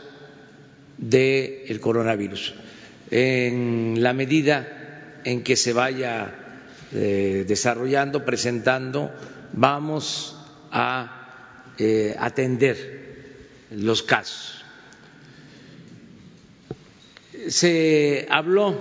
[0.97, 2.53] del coronavirus.
[3.11, 6.33] En la medida en que se vaya
[6.91, 9.11] desarrollando, presentando,
[9.55, 10.35] vamos
[10.71, 14.63] a eh, atender los casos.
[17.47, 18.75] Se habló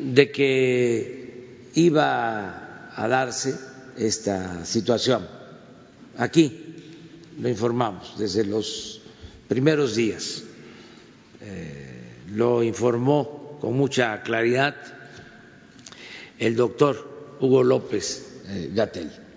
[0.00, 3.58] de que iba a darse
[3.96, 5.26] esta situación.
[6.16, 6.74] Aquí
[7.40, 9.00] lo informamos desde los
[9.48, 10.42] primeros días.
[11.40, 14.74] Eh, lo informó con mucha claridad
[16.38, 19.27] el doctor Hugo López eh, Gatel.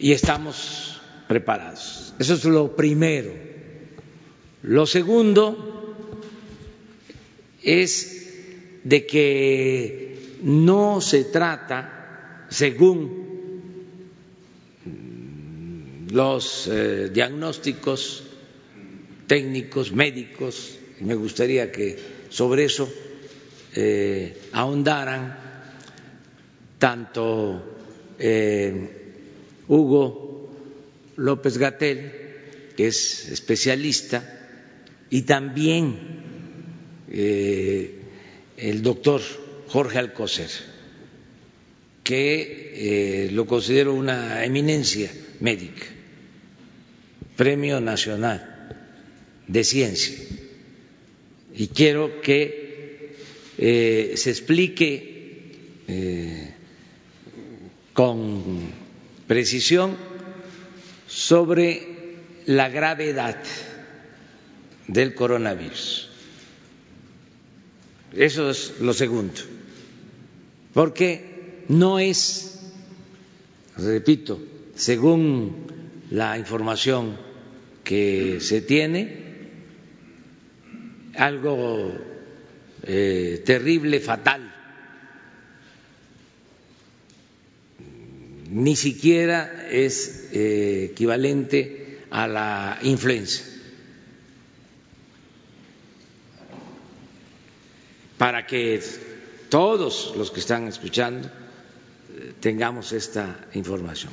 [0.00, 2.14] Y estamos preparados.
[2.18, 3.32] Eso es lo primero.
[4.62, 5.94] Lo segundo
[7.62, 13.20] es de que no se trata, según
[16.10, 18.24] los eh, diagnósticos
[19.26, 21.96] técnicos, médicos, me gustaría que
[22.30, 22.90] sobre eso
[23.76, 25.38] eh, ahondaran
[26.78, 27.76] tanto
[28.18, 28.99] eh,
[29.70, 30.50] Hugo
[31.16, 32.12] López Gatel,
[32.76, 34.36] que es especialista,
[35.08, 35.96] y también
[37.08, 39.22] el doctor
[39.68, 40.50] Jorge Alcocer,
[42.04, 45.86] que lo considero una eminencia médica
[47.40, 48.68] Premio Nacional
[49.48, 50.14] de Ciencia.
[51.54, 53.14] Y quiero que
[53.56, 55.54] eh, se explique
[55.88, 56.50] eh,
[57.94, 58.60] con
[59.30, 59.96] precisión
[61.06, 62.16] sobre
[62.46, 63.36] la gravedad
[64.88, 66.08] del coronavirus.
[68.12, 69.40] Eso es lo segundo,
[70.74, 72.58] porque no es,
[73.76, 74.42] repito,
[74.74, 75.64] según
[76.10, 77.16] la información
[77.84, 79.16] que se tiene,
[81.14, 81.94] algo
[82.82, 84.49] eh, terrible, fatal.
[88.50, 93.44] Ni siquiera es eh, equivalente a la influenza.
[98.18, 98.82] Para que
[99.48, 104.12] todos los que están escuchando eh, tengamos esta información.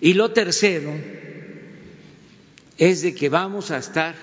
[0.00, 0.94] Y lo tercero,
[2.78, 4.14] es de que vamos a estar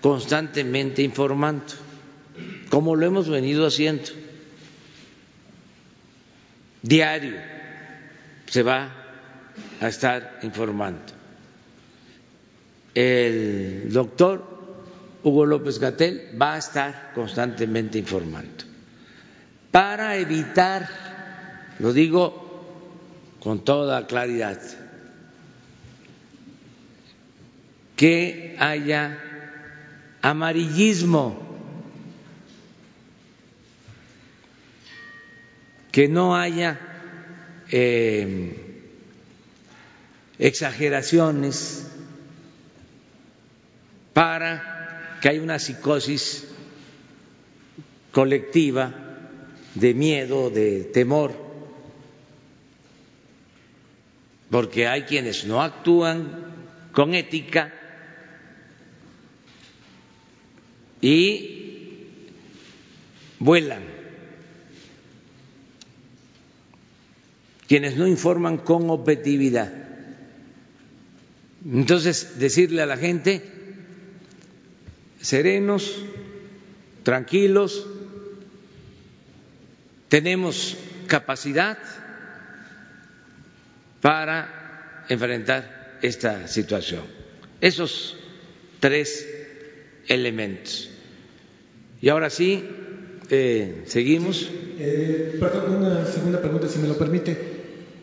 [0.00, 1.72] constantemente informando,
[2.68, 4.10] como lo hemos venido haciendo.
[6.82, 7.57] Diario
[8.48, 8.90] se va
[9.80, 11.12] a estar informando.
[12.94, 14.44] El doctor
[15.22, 18.64] Hugo López Gatel va a estar constantemente informando
[19.70, 20.88] para evitar,
[21.78, 24.60] lo digo con toda claridad,
[27.96, 29.18] que haya
[30.22, 31.40] amarillismo,
[35.92, 36.87] que no haya
[37.70, 38.54] eh,
[40.38, 41.86] exageraciones
[44.12, 46.46] para que haya una psicosis
[48.12, 48.94] colectiva
[49.74, 51.34] de miedo, de temor,
[54.50, 56.46] porque hay quienes no actúan
[56.92, 57.72] con ética
[61.00, 62.06] y
[63.38, 63.84] vuelan,
[67.68, 69.70] quienes no informan con objetividad.
[71.64, 73.42] Entonces, decirle a la gente,
[75.20, 76.02] serenos,
[77.02, 77.86] tranquilos,
[80.08, 81.78] tenemos capacidad
[84.00, 87.02] para enfrentar esta situación.
[87.60, 88.16] Esos
[88.80, 89.28] tres
[90.06, 90.90] elementos.
[92.00, 92.64] Y ahora sí,
[93.28, 94.48] eh, seguimos.
[94.78, 97.57] Eh, perdón, una segunda pregunta, si me lo permite.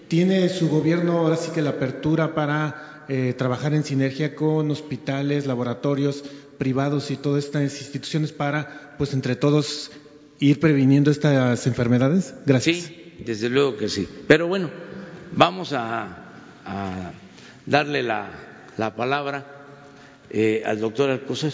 [0.07, 5.47] ¿Tiene su gobierno ahora sí que la apertura para eh, trabajar en sinergia con hospitales,
[5.47, 6.23] laboratorios
[6.57, 9.91] privados y todas estas instituciones para, pues entre todos,
[10.39, 12.33] ir previniendo estas enfermedades?
[12.45, 12.77] Gracias.
[12.77, 14.07] Sí, desde luego que sí.
[14.27, 14.69] Pero bueno,
[15.33, 16.21] vamos a,
[17.65, 18.29] darle la,
[18.95, 19.45] palabra
[20.65, 21.53] al doctor Alcocer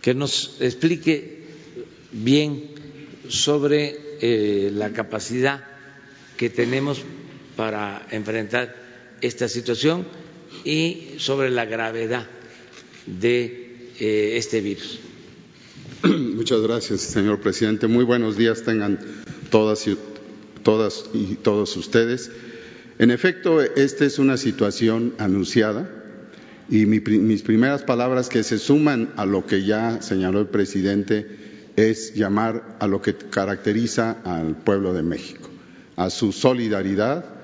[0.00, 1.44] que nos explique
[2.12, 2.70] bien
[3.28, 5.64] sobre eh, la capacidad
[6.36, 7.02] que tenemos
[7.56, 8.74] para enfrentar
[9.20, 10.06] esta situación
[10.64, 12.26] y sobre la gravedad
[13.06, 15.00] de eh, este virus.
[16.04, 17.86] Muchas gracias, señor presidente.
[17.86, 18.98] Muy buenos días tengan
[19.50, 19.96] todas y,
[20.62, 22.30] todas y todos ustedes.
[22.98, 25.90] En efecto, esta es una situación anunciada
[26.68, 31.26] y mis primeras palabras que se suman a lo que ya señaló el presidente
[31.76, 35.48] es llamar a lo que caracteriza al pueblo de México,
[35.96, 37.35] a su solidaridad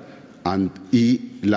[0.91, 1.57] y el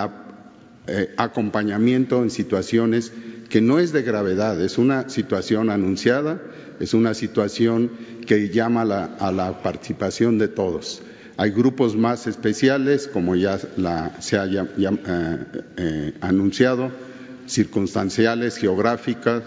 [0.88, 3.12] eh, acompañamiento en situaciones
[3.50, 6.42] que no es de gravedad, es una situación anunciada,
[6.80, 7.92] es una situación
[8.26, 11.02] que llama a la participación de todos.
[11.38, 13.60] Hay grupos más especiales, como ya
[14.20, 15.38] se ha eh,
[15.78, 16.92] eh, anunciado,
[17.46, 19.44] circunstanciales, geográficas,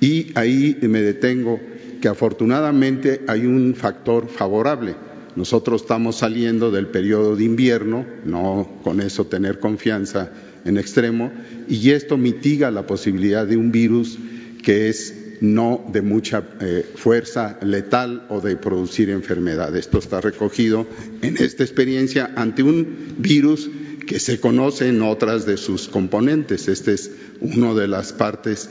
[0.00, 1.60] y ahí me detengo
[2.00, 4.96] que afortunadamente hay un factor favorable.
[5.36, 10.30] Nosotros estamos saliendo del periodo de invierno, no con eso tener confianza
[10.64, 11.32] en extremo,
[11.68, 14.18] y esto mitiga la posibilidad de un virus
[14.62, 19.74] que es no de mucha eh, fuerza letal o de producir enfermedad.
[19.74, 20.86] Esto está recogido
[21.22, 23.70] en esta experiencia ante un virus
[24.06, 26.68] que se conoce en otras de sus componentes.
[26.68, 27.10] Esta es
[27.40, 28.68] una de las partes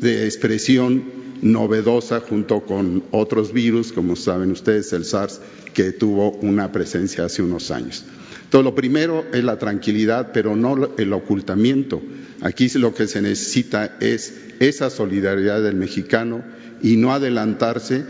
[0.00, 5.40] de expresión novedosa junto con otros virus, como saben ustedes, el SARS,
[5.74, 8.04] que tuvo una presencia hace unos años.
[8.44, 12.00] Entonces, lo primero es la tranquilidad, pero no el ocultamiento.
[12.40, 16.42] Aquí lo que se necesita es esa solidaridad del mexicano
[16.82, 18.04] y no adelantarse,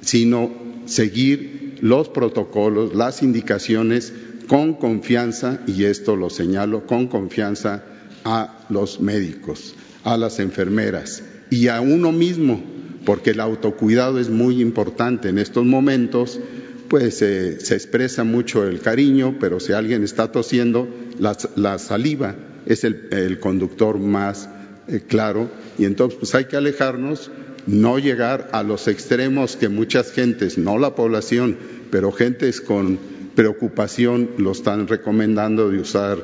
[0.00, 0.52] sino
[0.86, 4.12] seguir los protocolos, las indicaciones
[4.46, 7.84] con confianza, y esto lo señalo, con confianza
[8.24, 9.74] a los médicos,
[10.04, 12.62] a las enfermeras y a uno mismo,
[13.04, 16.40] porque el autocuidado es muy importante en estos momentos,
[16.88, 20.88] pues eh, se expresa mucho el cariño, pero si alguien está tosiendo,
[21.18, 22.36] la, saliva
[22.66, 24.48] es el, conductor más
[24.88, 27.30] eh, claro, y entonces pues hay que alejarnos,
[27.66, 31.58] no llegar a los extremos que muchas gentes, no la población,
[31.90, 32.98] pero gentes con
[33.34, 36.18] preocupación lo están recomendando de usar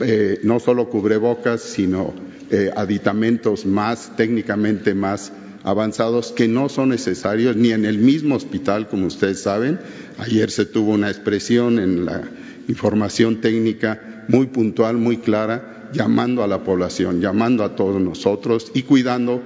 [0.00, 2.14] eh, no solo cubrebocas, sino
[2.50, 5.32] eh, aditamentos más técnicamente más
[5.64, 9.80] avanzados que no son necesarios ni en el mismo hospital, como ustedes saben.
[10.18, 12.22] Ayer se tuvo una expresión en la
[12.68, 18.82] información técnica muy puntual, muy clara, llamando a la población, llamando a todos nosotros y
[18.82, 19.42] cuidando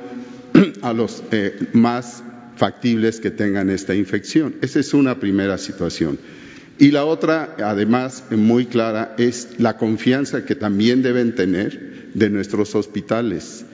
[0.82, 2.22] a los eh, más
[2.56, 4.56] factibles que tengan esta infección.
[4.60, 6.18] Esa es una primera situación.
[6.80, 12.74] Y la otra, además, muy clara, es la confianza que también deben tener de nuestros
[12.74, 13.66] hospitales.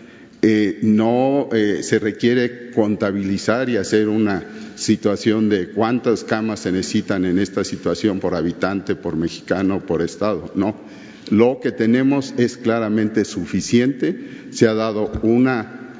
[0.42, 4.44] Eh, no eh, se requiere contabilizar y hacer una
[4.74, 10.50] situación de cuántas camas se necesitan en esta situación por habitante, por mexicano, por estado.
[10.57, 10.74] No.
[11.30, 14.18] Lo que tenemos es claramente suficiente.
[14.50, 15.92] Se ha dado una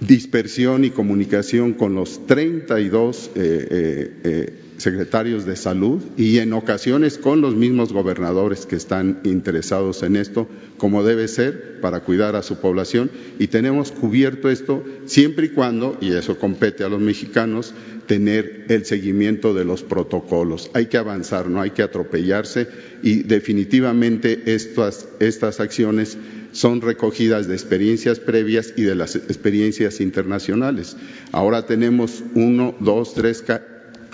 [0.00, 7.40] dispersión y comunicación con los 32 eh, eh, secretarios de salud y en ocasiones con
[7.40, 12.56] los mismos gobernadores que están interesados en esto, como debe ser para cuidar a su
[12.56, 13.10] población.
[13.38, 17.72] Y tenemos cubierto esto siempre y cuando, y eso compete a los mexicanos,
[18.06, 20.70] tener el seguimiento de los protocolos.
[20.74, 22.68] Hay que avanzar, no hay que atropellarse
[23.02, 26.18] y definitivamente estas, estas acciones
[26.52, 30.98] son recogidas de experiencias previas y de las experiencias internacionales.
[31.32, 33.40] Ahora tenemos uno, dos, tres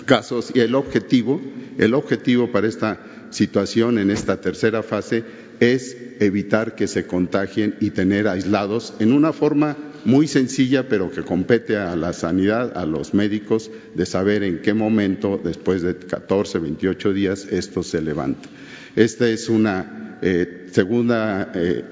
[0.03, 1.41] casos y el objetivo,
[1.77, 2.99] el objetivo para esta
[3.29, 5.23] situación en esta tercera fase
[5.59, 11.21] es evitar que se contagien y tener aislados en una forma muy sencilla, pero que
[11.21, 16.59] compete a la sanidad, a los médicos, de saber en qué momento, después de 14,
[16.59, 18.49] 28 días, esto se levanta.
[18.95, 21.83] Esta es una eh, segunda eh,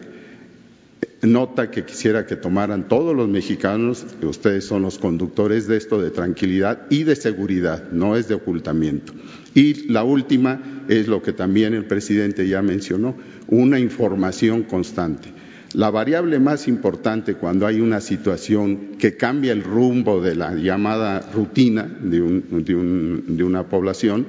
[1.22, 6.02] nota que quisiera que tomaran todos los mexicanos, que ustedes son los conductores de esto,
[6.02, 9.14] de tranquilidad y de seguridad, no es de ocultamiento.
[9.54, 13.16] Y la última es lo que también el presidente ya mencionó,
[13.48, 15.30] una información constante.
[15.74, 21.20] La variable más importante cuando hay una situación que cambia el rumbo de la llamada
[21.32, 24.26] rutina de, una población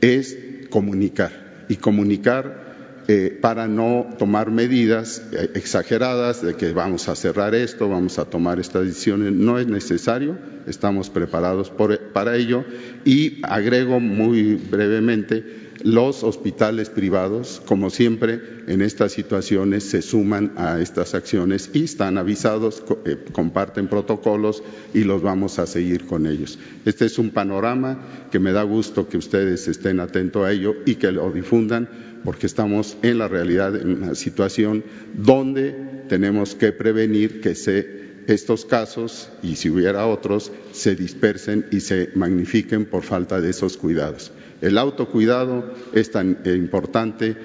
[0.00, 0.38] es
[0.70, 2.63] comunicar y comunicar
[3.06, 8.24] eh, para no tomar medidas eh, exageradas de que vamos a cerrar esto, vamos a
[8.24, 9.32] tomar estas decisiones.
[9.32, 11.70] No es necesario, estamos preparados
[12.12, 12.64] para ello
[13.04, 20.80] y agrego muy brevemente los hospitales privados, como siempre, en estas situaciones se suman a
[20.80, 24.62] estas acciones y están avisados, eh, comparten protocolos
[24.94, 26.58] y los vamos a seguir con ellos.
[26.86, 27.98] Este es un panorama
[28.30, 31.88] que me da gusto que ustedes estén atentos a ello y que lo difundan,
[32.24, 35.74] porque estamos en la realidad en una situación donde
[36.08, 42.10] tenemos que prevenir que se estos casos, y si hubiera otros, se dispersen y se
[42.14, 44.32] magnifiquen por falta de esos cuidados.
[44.62, 47.36] El autocuidado es tan importante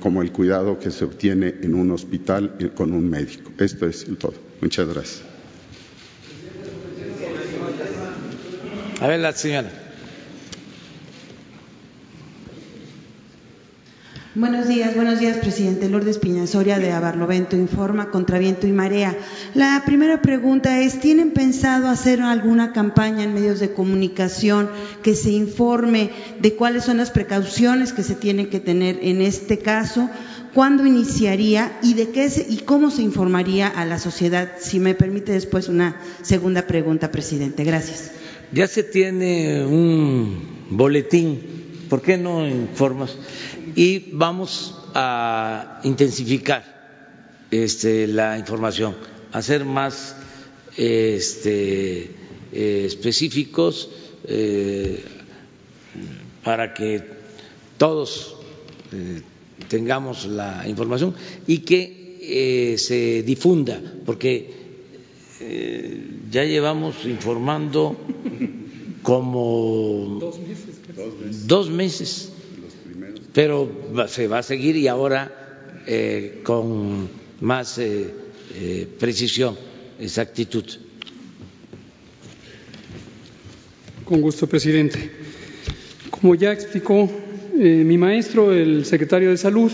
[0.00, 3.52] como el cuidado que se obtiene en un hospital con un médico.
[3.58, 4.34] Esto es todo.
[4.60, 5.22] Muchas gracias.
[9.00, 9.70] A ver, la señora.
[14.38, 15.88] Buenos días, buenos días, presidente.
[15.88, 19.18] Lourdes Piñasoria de Abarlovento Informa contra Viento y Marea.
[19.54, 24.70] La primera pregunta es, ¿tienen pensado hacer alguna campaña en medios de comunicación
[25.02, 26.10] que se informe
[26.40, 30.08] de cuáles son las precauciones que se tienen que tener en este caso?
[30.54, 34.52] ¿Cuándo iniciaría y de qué y cómo se informaría a la sociedad?
[34.60, 37.64] Si me permite después una segunda pregunta, presidente.
[37.64, 38.12] Gracias.
[38.52, 41.58] Ya se tiene un boletín.
[41.90, 43.16] ¿Por qué no informas?
[43.78, 46.64] Y vamos a intensificar
[47.48, 48.96] este, la información,
[49.30, 50.16] a ser más
[50.76, 52.10] este,
[52.52, 53.88] eh, específicos
[54.24, 55.00] eh,
[56.42, 57.04] para que
[57.76, 58.34] todos
[58.90, 59.22] eh,
[59.68, 61.14] tengamos la información
[61.46, 64.58] y que se difunda, porque
[66.30, 67.96] ya llevamos informando
[69.02, 70.18] como
[71.46, 72.32] Dos meses
[73.38, 73.70] pero
[74.08, 75.30] se va a seguir y ahora
[75.86, 77.08] eh, con
[77.40, 78.12] más eh,
[78.56, 79.56] eh, precisión,
[80.00, 80.64] exactitud.
[84.04, 85.12] Con gusto, presidente.
[86.10, 87.08] Como ya explicó
[87.54, 89.70] mi maestro, el secretario de Salud,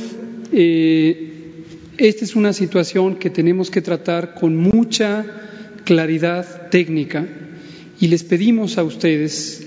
[1.97, 5.25] esta es una situación que tenemos que tratar con mucha
[5.87, 7.27] claridad técnica
[7.99, 9.64] y les pedimos a ustedes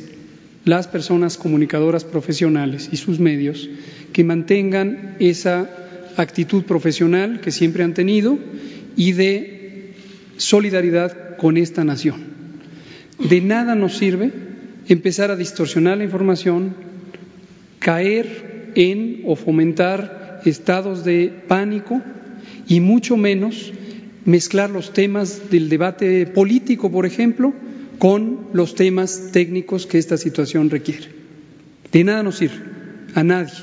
[0.67, 3.69] las personas comunicadoras profesionales y sus medios
[4.11, 5.69] que mantengan esa
[6.17, 8.37] actitud profesional que siempre han tenido
[8.97, 9.93] y de
[10.35, 12.25] solidaridad con esta nación.
[13.29, 14.31] De nada nos sirve
[14.87, 16.75] empezar a distorsionar la información,
[17.79, 22.01] caer en o fomentar estados de pánico
[22.67, 23.71] y mucho menos
[24.25, 27.53] mezclar los temas del debate político, por ejemplo,
[27.97, 31.07] con los temas técnicos que esta situación requiere.
[31.91, 32.59] De nada nos sirve,
[33.15, 33.53] a nadie.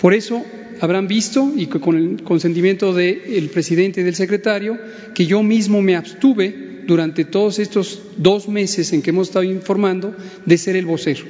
[0.00, 0.44] Por eso
[0.80, 4.78] habrán visto, y con el consentimiento del presidente y del secretario,
[5.14, 10.14] que yo mismo me abstuve durante todos estos dos meses en que hemos estado informando
[10.44, 11.24] de ser el vocero.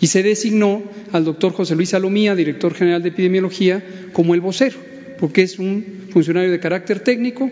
[0.00, 0.82] Y se designó
[1.12, 3.82] al doctor José Luis Salomía, director general de epidemiología,
[4.12, 4.76] como el vocero,
[5.18, 7.50] porque es un funcionario de carácter técnico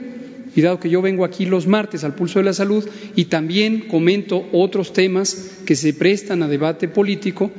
[0.56, 2.84] y dado que yo vengo aquí los martes al pulso de la salud
[3.16, 7.50] y también comento otros temas que se prestan a debate político,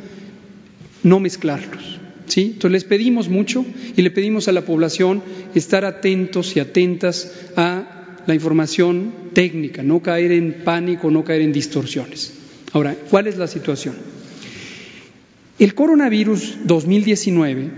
[1.03, 1.99] no mezclarlos.
[2.27, 2.51] ¿sí?
[2.53, 3.65] Entonces les pedimos mucho
[3.95, 5.21] y le pedimos a la población
[5.53, 11.53] estar atentos y atentas a la información técnica, no caer en pánico, no caer en
[11.53, 12.33] distorsiones.
[12.71, 13.95] Ahora, ¿cuál es la situación?
[15.59, 17.69] El coronavirus 2019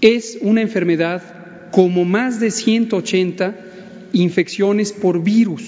[0.00, 3.63] es una enfermedad como más de 180
[4.14, 5.62] infecciones por virus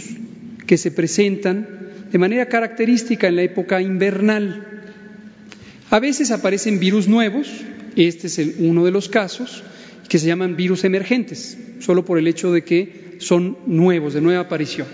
[0.67, 1.69] que se presentan
[2.11, 4.67] de manera característica en la época invernal.
[5.91, 7.49] A veces aparecen virus nuevos,
[7.97, 9.63] este es uno de los casos,
[10.09, 14.43] que se llaman virus emergentes, solo por el hecho de que son nuevos, de nueva
[14.43, 14.87] aparición.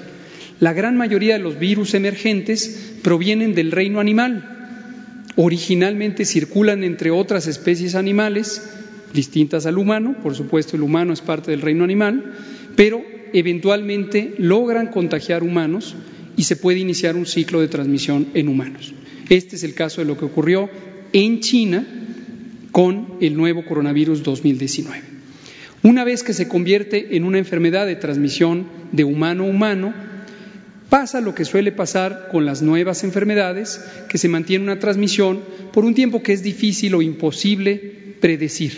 [0.58, 5.26] La gran mayoría de los virus emergentes provienen del reino animal.
[5.36, 8.70] Originalmente circulan entre otras especies animales
[9.12, 12.32] distintas al humano, por supuesto el humano es parte del reino animal,
[12.76, 15.96] pero eventualmente logran contagiar humanos
[16.36, 18.94] y se puede iniciar un ciclo de transmisión en humanos.
[19.28, 20.68] Este es el caso de lo que ocurrió
[21.12, 21.86] en China
[22.70, 25.02] con el nuevo coronavirus 2019.
[25.82, 29.94] Una vez que se convierte en una enfermedad de transmisión de humano a humano,
[30.88, 35.40] pasa lo que suele pasar con las nuevas enfermedades, que se mantiene una transmisión
[35.72, 38.72] por un tiempo que es difícil o imposible predecir.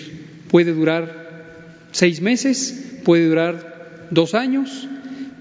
[0.49, 3.74] Puede durar seis meses, puede durar
[4.11, 4.89] dos años,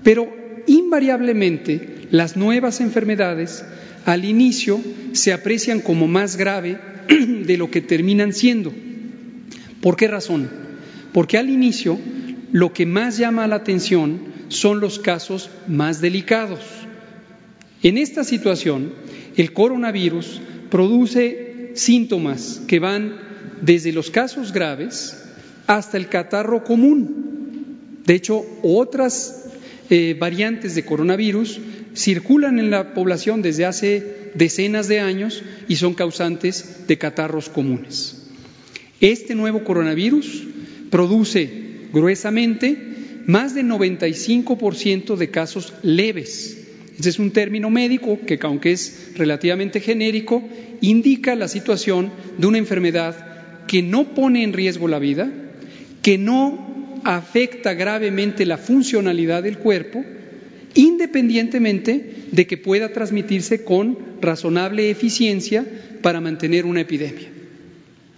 [0.03, 0.33] pero
[0.67, 3.65] invariablemente las nuevas enfermedades
[4.05, 4.81] al inicio
[5.13, 8.73] se aprecian como más grave de lo que terminan siendo.
[9.81, 10.49] ¿Por qué razón?
[11.11, 11.99] Porque al inicio
[12.51, 16.59] lo que más llama la atención son los casos más delicados.
[17.81, 18.93] En esta situación,
[19.35, 23.17] el coronavirus produce síntomas que van
[23.61, 25.23] desde los casos graves
[25.67, 27.32] hasta el catarro común.
[28.05, 29.45] De hecho, otras
[29.89, 31.59] eh, variantes de coronavirus
[31.95, 38.27] circulan en la población desde hace decenas de años y son causantes de catarros comunes.
[38.99, 40.43] Este nuevo coronavirus
[40.89, 41.49] produce
[41.91, 42.77] gruesamente
[43.25, 46.59] más del 95% de casos leves.
[46.97, 50.43] Ese es un término médico que, aunque es relativamente genérico,
[50.81, 55.31] indica la situación de una enfermedad que no pone en riesgo la vida,
[56.01, 56.72] que no
[57.03, 60.03] afecta gravemente la funcionalidad del cuerpo,
[60.75, 65.65] independientemente de que pueda transmitirse con razonable eficiencia
[66.01, 67.29] para mantener una epidemia.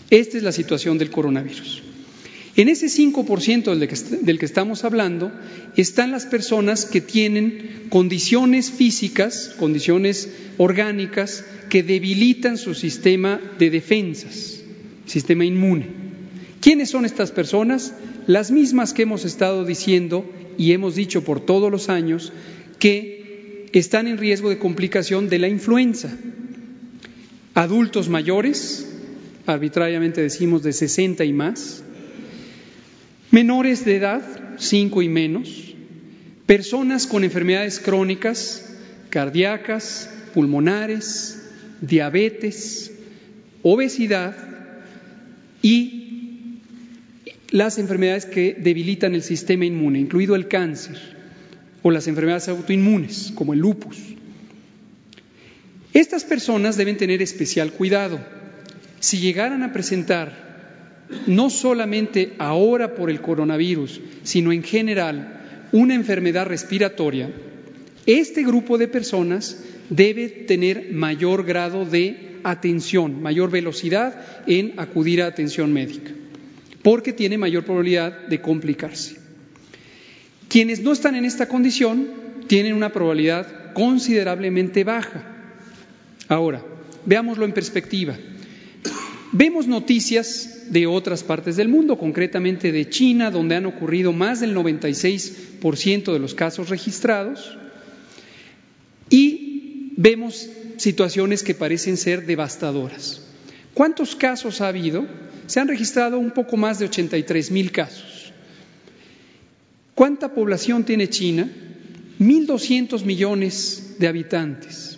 [0.09, 1.83] Esta es la situación del coronavirus.
[2.57, 5.31] En ese 5% del que, del que estamos hablando
[5.75, 14.61] están las personas que tienen condiciones físicas, condiciones orgánicas, que debilitan su sistema de defensas,
[15.05, 15.87] sistema inmune.
[16.61, 17.93] ¿Quiénes son estas personas?
[18.27, 20.25] Las mismas que hemos estado diciendo
[20.57, 22.33] y hemos dicho por todos los años
[22.79, 26.09] que están en riesgo de complicación de la influenza.
[27.53, 28.87] Adultos mayores,
[29.45, 31.83] arbitrariamente decimos de 60 y más,
[33.31, 34.23] menores de edad,
[34.57, 35.75] 5 y menos,
[36.45, 38.75] personas con enfermedades crónicas,
[39.09, 41.43] cardíacas, pulmonares,
[41.81, 42.91] diabetes,
[43.61, 44.35] obesidad
[45.61, 46.04] y
[47.51, 50.97] las enfermedades que debilitan el sistema inmune, incluido el cáncer
[51.83, 53.97] o las enfermedades autoinmunes, como el lupus.
[55.93, 58.19] Estas personas deben tener especial cuidado.
[58.99, 60.45] Si llegaran a presentar,
[61.27, 67.29] no solamente ahora por el coronavirus, sino en general, una enfermedad respiratoria,
[68.05, 75.27] este grupo de personas debe tener mayor grado de atención, mayor velocidad en acudir a
[75.27, 76.11] atención médica,
[76.85, 79.15] porque tiene mayor probabilidad de complicarse.
[80.47, 82.09] Quienes no están en esta condición
[82.45, 85.23] tienen una probabilidad considerablemente baja.
[86.27, 86.63] Ahora,
[87.03, 88.15] veámoslo en perspectiva.
[89.31, 94.55] Vemos noticias de otras partes del mundo, concretamente de China, donde han ocurrido más del
[94.55, 97.57] 96% de los casos registrados,
[99.09, 103.23] y vemos situaciones que parecen ser devastadoras.
[103.73, 105.07] ¿Cuántos casos ha habido?
[105.47, 108.33] Se han registrado un poco más de 83 mil casos.
[109.93, 111.47] ¿Cuánta población tiene China?
[112.19, 114.97] 1.200 millones de habitantes.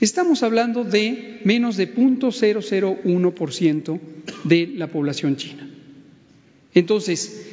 [0.00, 4.00] Estamos hablando de menos de 0.001%
[4.44, 5.68] de la población china.
[6.74, 7.46] Entonces,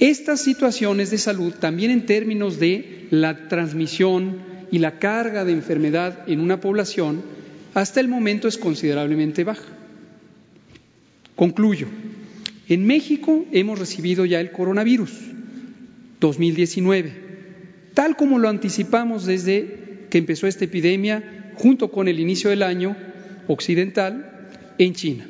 [0.00, 6.28] estas situaciones de salud, también en términos de la transmisión y la carga de enfermedad
[6.28, 7.22] en una población,
[7.72, 9.83] hasta el momento es considerablemente baja.
[11.36, 11.88] Concluyo.
[12.68, 15.10] En México hemos recibido ya el coronavirus
[16.20, 17.12] 2019,
[17.92, 22.96] tal como lo anticipamos desde que empezó esta epidemia junto con el inicio del año
[23.48, 25.26] occidental en China.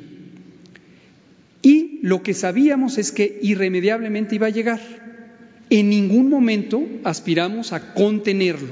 [1.61, 4.79] Y lo que sabíamos es que irremediablemente iba a llegar.
[5.71, 8.71] En ningún momento aspiramos a contenerlo.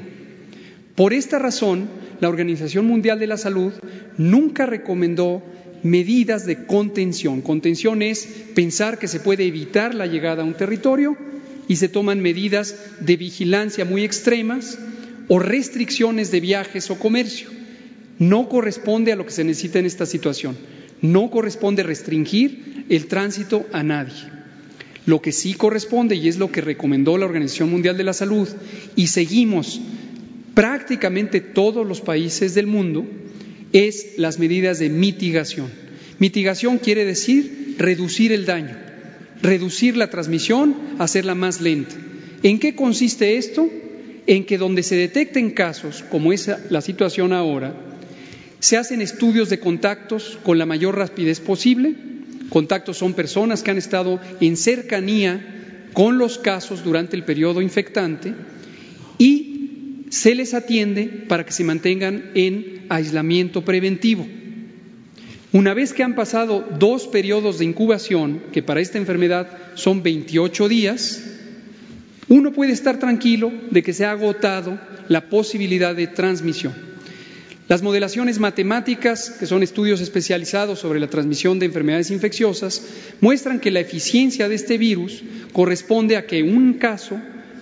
[0.95, 1.89] Por esta razón,
[2.21, 3.73] la Organización Mundial de la Salud
[4.17, 5.43] nunca recomendó
[5.83, 7.41] medidas de contención.
[7.41, 11.17] Contención es pensar que se puede evitar la llegada a un territorio
[11.67, 14.77] y se toman medidas de vigilancia muy extremas
[15.27, 17.49] o restricciones de viajes o comercio.
[18.19, 20.57] No corresponde a lo que se necesita en esta situación.
[21.01, 24.33] No corresponde restringir el tránsito a nadie.
[25.05, 28.47] Lo que sí corresponde, y es lo que recomendó la Organización Mundial de la Salud,
[28.95, 29.81] y seguimos
[30.53, 33.05] prácticamente todos los países del mundo,
[33.73, 35.69] es las medidas de mitigación.
[36.19, 38.77] Mitigación quiere decir reducir el daño,
[39.41, 41.95] reducir la transmisión, hacerla más lenta.
[42.43, 43.69] ¿En qué consiste esto?
[44.25, 47.75] En que donde se detecten casos, como es la situación ahora,
[48.59, 51.95] se hacen estudios de contactos con la mayor rapidez posible.
[52.49, 58.33] Contactos son personas que han estado en cercanía con los casos durante el periodo infectante
[59.17, 59.52] y
[60.13, 64.27] se les atiende para que se mantengan en aislamiento preventivo.
[65.51, 70.69] Una vez que han pasado dos periodos de incubación, que para esta enfermedad son 28
[70.69, 71.23] días,
[72.27, 76.75] uno puede estar tranquilo de que se ha agotado la posibilidad de transmisión.
[77.67, 82.83] Las modelaciones matemáticas, que son estudios especializados sobre la transmisión de enfermedades infecciosas,
[83.19, 87.19] muestran que la eficiencia de este virus corresponde a que un caso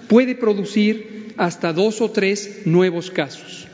[0.09, 3.67] puede producir hasta dos o tres nuevos casos.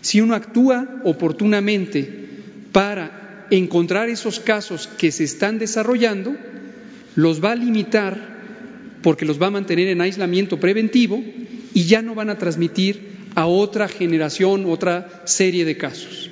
[0.00, 2.08] Si uno actúa oportunamente
[2.72, 6.36] para encontrar esos casos que se están desarrollando,
[7.16, 8.40] los va a limitar
[9.02, 11.22] porque los va a mantener en aislamiento preventivo
[11.74, 16.30] y ya no van a transmitir a otra generación, otra serie de casos.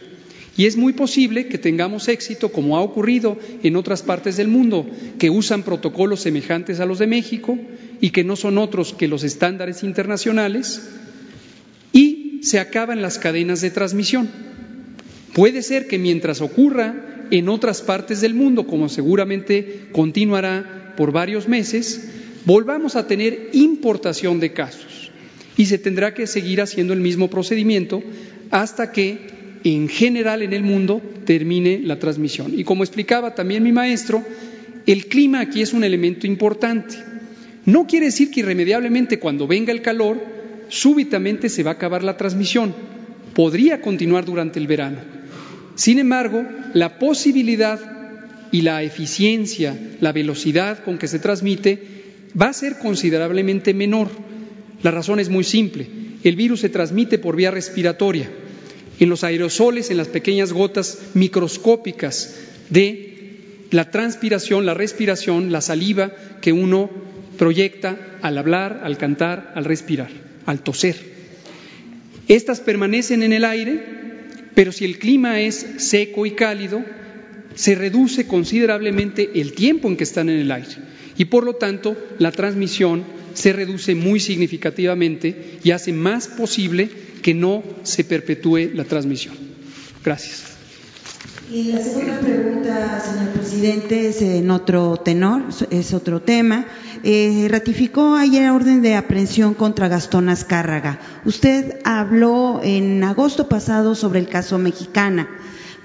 [0.56, 4.86] Y es muy posible que tengamos éxito, como ha ocurrido en otras partes del mundo,
[5.18, 7.56] que usan protocolos semejantes a los de México
[8.00, 10.82] y que no son otros que los estándares internacionales,
[11.92, 14.28] y se acaban las cadenas de transmisión.
[15.34, 21.48] Puede ser que mientras ocurra en otras partes del mundo, como seguramente continuará por varios
[21.48, 22.08] meses,
[22.44, 25.10] volvamos a tener importación de casos
[25.56, 28.02] y se tendrá que seguir haciendo el mismo procedimiento
[28.50, 29.18] hasta que
[29.64, 32.58] en general en el mundo termine la transmisión.
[32.58, 34.24] Y como explicaba también mi maestro,
[34.86, 36.96] el clima aquí es un elemento importante.
[37.68, 40.18] No quiere decir que irremediablemente cuando venga el calor,
[40.68, 42.74] súbitamente se va a acabar la transmisión.
[43.34, 45.18] Podría continuar durante el verano
[45.78, 46.44] sin embargo,
[46.74, 47.78] la posibilidad
[48.50, 51.78] y la eficiencia, la velocidad con que se transmite
[52.38, 54.08] va a ser considerablemente menor.
[54.82, 55.86] La razón es muy simple.
[56.24, 58.28] El virus se transmite por vía respiratoria,
[58.98, 62.34] en los aerosoles, en las pequeñas gotas microscópicas
[62.70, 63.36] de
[63.70, 66.10] la transpiración, la respiración, la saliva
[66.40, 66.90] que uno
[67.38, 70.10] proyecta al hablar, al cantar, al respirar,
[70.44, 70.96] al toser.
[72.28, 73.98] Estas permanecen en el aire
[74.58, 76.84] pero si el clima es seco y cálido,
[77.54, 80.74] se reduce considerablemente el tiempo en que están en el aire
[81.16, 86.90] y por lo tanto la transmisión se reduce muy significativamente y hace más posible
[87.22, 89.36] que no se perpetúe la transmisión.
[90.04, 90.57] Gracias.
[91.50, 96.66] Y la segunda pregunta, señor presidente, es en otro tenor, es otro tema.
[97.02, 101.00] Eh, ratificó ayer orden de aprehensión contra Gastón Azcárraga.
[101.24, 105.26] Usted habló en agosto pasado sobre el caso mexicana.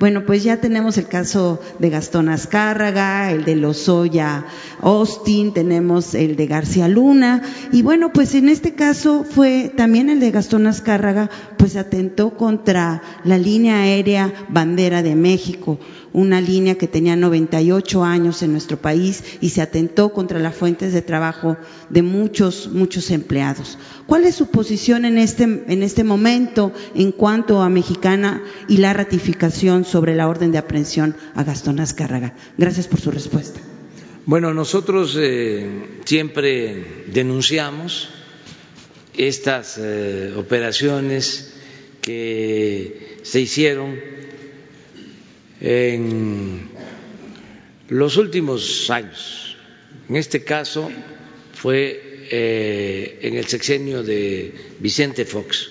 [0.04, 4.44] Bueno, pues ya tenemos el caso de Gastón Azcárraga, el de Lozoya
[4.82, 7.42] Austin, tenemos el de García Luna,
[7.72, 13.02] y bueno, pues en este caso fue también el de Gastón Azcárraga, pues atentó contra
[13.24, 15.80] la línea aérea Bandera de México
[16.14, 20.94] una línea que tenía 98 años en nuestro país y se atentó contra las fuentes
[20.94, 21.58] de trabajo
[21.90, 23.78] de muchos, muchos empleados.
[24.06, 28.94] ¿Cuál es su posición en este, en este momento en cuanto a Mexicana y la
[28.94, 32.36] ratificación sobre la orden de aprehensión a Gastón Azcárraga?
[32.58, 33.60] Gracias por su respuesta.
[34.26, 35.68] Bueno, nosotros eh,
[36.06, 38.10] siempre denunciamos
[39.18, 41.54] estas eh, operaciones
[42.02, 44.00] que se hicieron
[45.64, 46.70] en
[47.88, 49.56] los últimos años.
[50.10, 50.92] En este caso
[51.54, 55.70] fue eh, en el sexenio de Vicente Fox.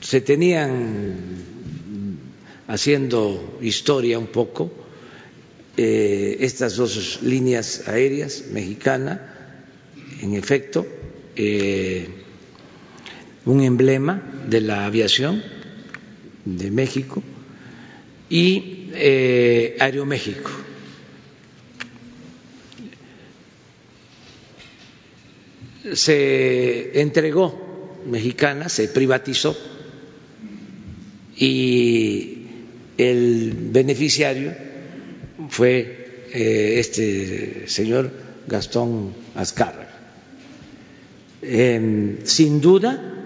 [0.00, 1.14] Se tenían
[2.68, 4.72] haciendo historia un poco
[5.76, 9.66] eh, estas dos líneas aéreas mexicana,
[10.22, 10.86] en efecto,
[11.36, 12.08] eh,
[13.44, 15.59] un emblema de la aviación
[16.44, 17.22] de México
[18.28, 20.50] y eh, Aeroméxico.
[25.92, 29.56] Se entregó mexicana, se privatizó
[31.36, 32.46] y
[32.98, 34.54] el beneficiario
[35.48, 38.12] fue eh, este señor
[38.46, 39.88] Gastón Azcárraga.
[42.24, 43.19] sin duda,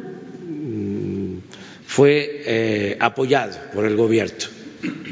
[1.95, 4.35] fue eh, apoyado por el gobierno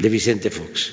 [0.01, 0.91] de Vicente Fox.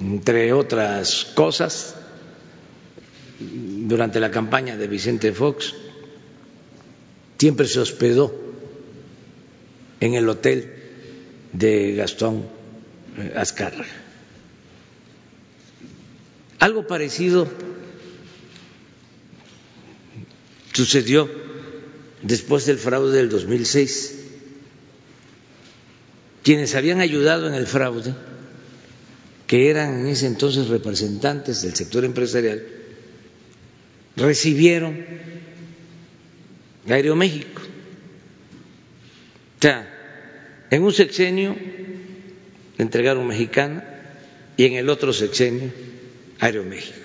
[0.00, 1.94] Entre otras cosas,
[3.38, 5.72] durante la campaña de Vicente Fox,
[7.38, 8.34] siempre se hospedó
[10.00, 10.74] en el hotel
[11.52, 12.44] de Gastón
[13.18, 13.86] eh, Azcárraga.
[16.58, 17.46] Algo parecido
[20.72, 21.39] sucedió
[22.22, 24.14] después del fraude del 2006.
[26.42, 28.14] Quienes habían ayudado en el fraude,
[29.46, 32.62] que eran en ese entonces representantes del sector empresarial,
[34.16, 35.04] recibieron
[36.88, 37.62] Aeroméxico.
[39.58, 39.86] O sea,
[40.70, 41.56] en un sexenio
[42.78, 43.84] entregaron Mexicana
[44.56, 45.70] y en el otro sexenio
[46.38, 46.99] Aeroméxico.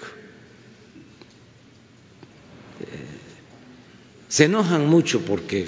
[4.36, 5.66] Se enojan mucho porque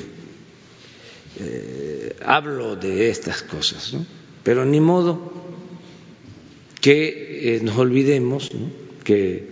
[1.40, 4.06] eh, hablo de estas cosas, ¿no?
[4.44, 5.32] pero ni modo
[6.82, 8.52] que eh, nos olvidemos
[9.06, 9.48] que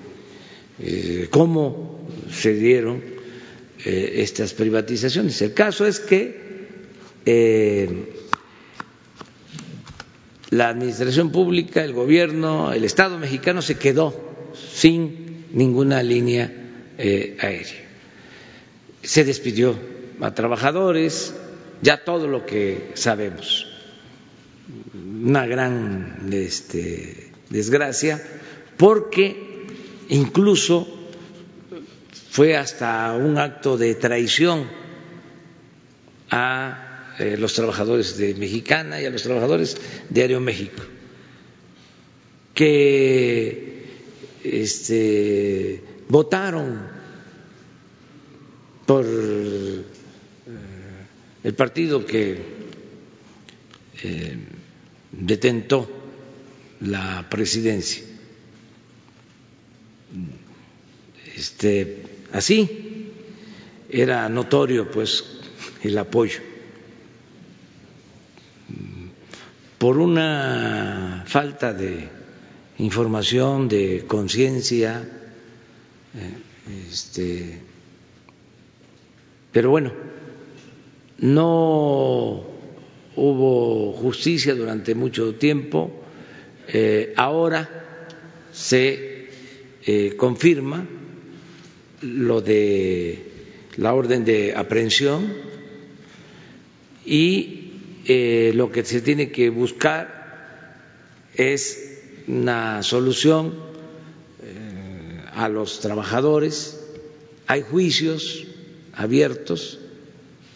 [0.80, 3.02] eh, cómo se dieron
[3.86, 5.42] estas privatizaciones.
[5.42, 6.36] El caso es que
[10.50, 14.14] la administración pública, el gobierno, el Estado mexicano se quedó
[14.74, 16.52] sin ninguna línea
[16.98, 17.85] aérea
[19.06, 19.78] se despidió
[20.22, 21.34] a trabajadores,
[21.82, 23.68] ya todo lo que sabemos.
[24.94, 28.22] Una gran este, desgracia,
[28.78, 29.66] porque
[30.10, 30.88] incluso
[32.32, 34.68] fue hasta un acto de traición
[36.32, 39.78] a eh, los trabajadores de Mexicana y a los trabajadores
[40.10, 40.82] de Aeroméxico,
[42.54, 43.86] que
[44.44, 46.95] este, votaron
[48.86, 49.84] por eh,
[51.44, 52.38] el partido que
[54.04, 54.38] eh,
[55.12, 55.90] detentó
[56.82, 58.04] la presidencia.
[61.36, 63.12] Este, así
[63.90, 65.24] era notorio pues
[65.84, 66.42] el apoyo
[69.86, 72.10] por una falta de
[72.80, 75.08] información, de conciencia,
[76.16, 76.38] eh,
[76.92, 77.60] este,
[79.56, 79.94] pero bueno,
[81.20, 82.44] no
[83.16, 86.04] hubo justicia durante mucho tiempo,
[86.68, 87.70] eh, ahora
[88.52, 89.30] se
[89.86, 90.86] eh, confirma
[92.02, 93.32] lo de
[93.78, 95.34] la orden de aprehensión
[97.06, 97.72] y
[98.08, 100.76] eh, lo que se tiene que buscar
[101.34, 103.54] es una solución
[105.34, 106.82] a los trabajadores.
[107.48, 108.48] Hay juicios
[108.96, 109.80] abiertos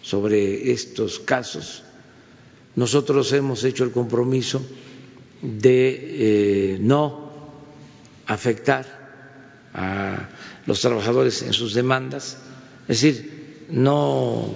[0.01, 1.83] sobre estos casos.
[2.75, 4.61] Nosotros hemos hecho el compromiso
[5.41, 7.29] de eh, no
[8.25, 8.99] afectar
[9.73, 10.29] a
[10.65, 12.37] los trabajadores en sus demandas,
[12.87, 14.55] es decir, no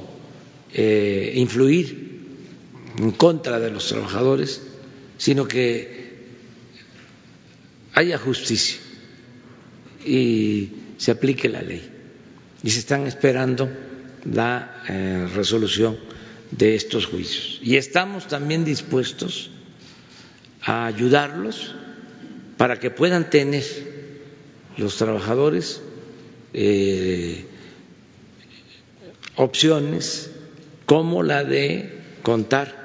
[0.73, 2.19] eh, influir
[2.97, 4.61] en contra de los trabajadores,
[5.17, 6.03] sino que
[7.93, 8.77] haya justicia
[10.05, 11.92] y se aplique la ley
[12.63, 13.69] y se están esperando
[14.25, 15.97] la eh, resolución
[16.51, 17.59] de estos juicios.
[17.61, 19.49] Y estamos también dispuestos
[20.61, 21.75] a ayudarlos
[22.57, 23.63] para que puedan tener
[24.77, 25.81] los trabajadores
[26.53, 27.45] eh,
[29.35, 30.31] opciones
[30.85, 32.81] como la de contar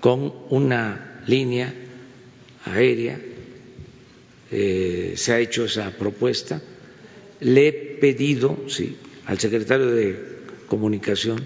[0.00, 1.74] con una línea
[2.64, 3.18] aérea.
[4.52, 6.62] Eh, se ha hecho esa propuesta
[7.40, 10.36] le pedido sí, al secretario de
[10.68, 11.44] Comunicación,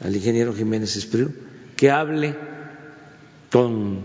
[0.00, 1.30] al ingeniero Jiménez Espriu,
[1.76, 2.34] que hable
[3.50, 4.04] con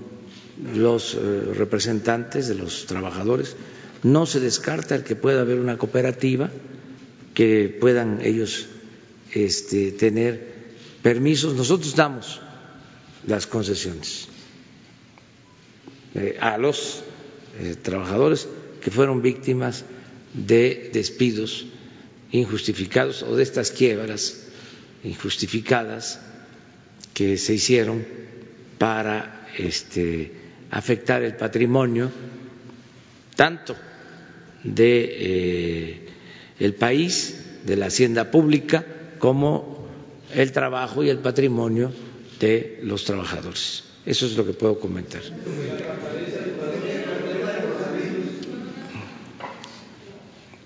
[0.75, 3.55] los eh, representantes de los trabajadores.
[4.03, 6.51] No se descarta el que pueda haber una cooperativa,
[7.33, 8.67] que puedan ellos
[9.33, 10.55] este, tener
[11.01, 11.55] permisos.
[11.55, 12.41] Nosotros damos
[13.25, 14.27] las concesiones
[16.15, 17.03] eh, a los
[17.59, 18.47] eh, trabajadores
[18.81, 19.85] que fueron víctimas
[20.33, 21.65] de despidos
[22.31, 24.47] injustificados o de estas quiebras
[25.03, 26.19] injustificadas
[27.13, 28.05] que se hicieron
[28.77, 30.31] para este,
[30.69, 32.11] afectar el patrimonio
[33.35, 33.75] tanto
[34.63, 36.09] de eh,
[36.59, 38.85] el país, de la hacienda pública,
[39.19, 39.87] como
[40.33, 41.91] el trabajo y el patrimonio
[42.39, 43.83] de los trabajadores.
[44.05, 45.21] Eso es lo que puedo comentar.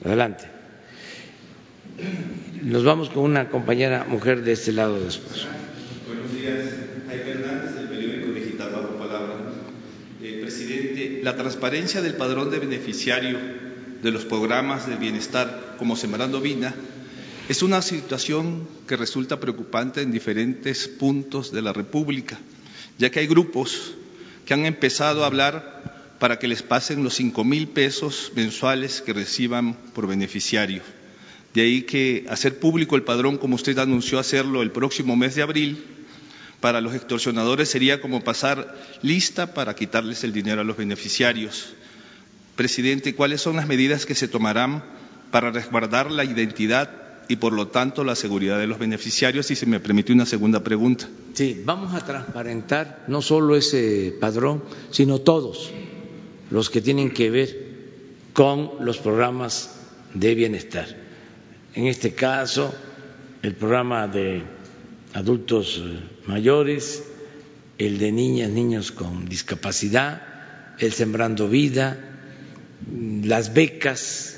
[0.04, 0.46] Adelante.
[2.62, 5.46] Nos vamos con una compañera mujer de este lado después.
[6.08, 6.74] Buenos días.
[7.08, 9.36] Jaime Hernández, del periódico digital Bajo Palabra.
[10.22, 13.38] Eh, presidente, la transparencia del padrón de beneficiario
[14.02, 16.74] de los programas de bienestar como Sembrando Vida
[17.50, 22.38] es una situación que resulta preocupante en diferentes puntos de la República
[23.02, 23.94] ya que hay grupos
[24.46, 29.12] que han empezado a hablar para que les pasen los cinco mil pesos mensuales que
[29.12, 30.84] reciban por beneficiario.
[31.56, 35.42] De ahí que hacer público el padrón, como usted anunció hacerlo el próximo mes de
[35.42, 35.84] abril,
[36.60, 41.74] para los extorsionadores sería como pasar lista para quitarles el dinero a los beneficiarios.
[42.56, 44.84] Presidente, ¿cuáles son las medidas que se tomarán
[45.32, 46.92] para resguardar la identidad
[47.30, 49.50] y, por lo tanto, la seguridad de los beneficiarios?
[49.50, 51.10] Y se me permite una segunda pregunta.
[51.34, 55.72] Sí, vamos a transparentar no solo ese padrón, sino todos
[56.52, 57.72] los que tienen que ver
[58.34, 59.72] con los programas
[60.14, 60.88] de bienestar.
[61.74, 62.74] En este caso,
[63.42, 64.44] el programa de
[65.14, 67.04] adultos eh, mayores,
[67.78, 70.22] el de niñas, niños con discapacidad,
[70.80, 71.98] el Sembrando Vida,
[73.24, 74.38] las becas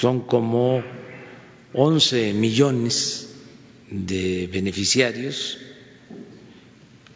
[0.00, 0.82] son como
[1.74, 3.34] 11 millones
[3.90, 5.58] de beneficiarios,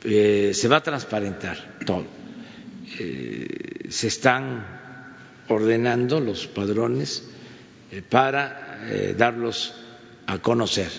[0.05, 2.20] eh, se va a transparentar todo.
[2.99, 4.67] Eh, se están
[5.49, 7.25] ordenando los padrones
[8.09, 9.75] para darlos
[10.27, 10.91] a conocer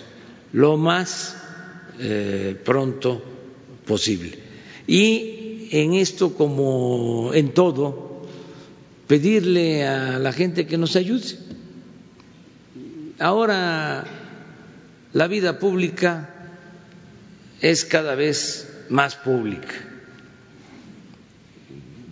[0.54, 1.38] lo más
[2.00, 3.22] eh, pronto
[3.86, 4.38] posible.
[4.88, 8.28] Y en esto, como en todo,
[9.08, 11.38] pedirle a la gente que nos ayude.
[13.20, 14.04] Ahora
[15.14, 16.30] la vida pública
[17.62, 19.91] es cada vez más pública.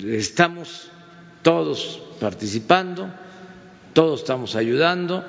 [0.03, 0.89] Estamos
[1.41, 3.09] todos participando,
[3.93, 5.25] todos estamos ayudando,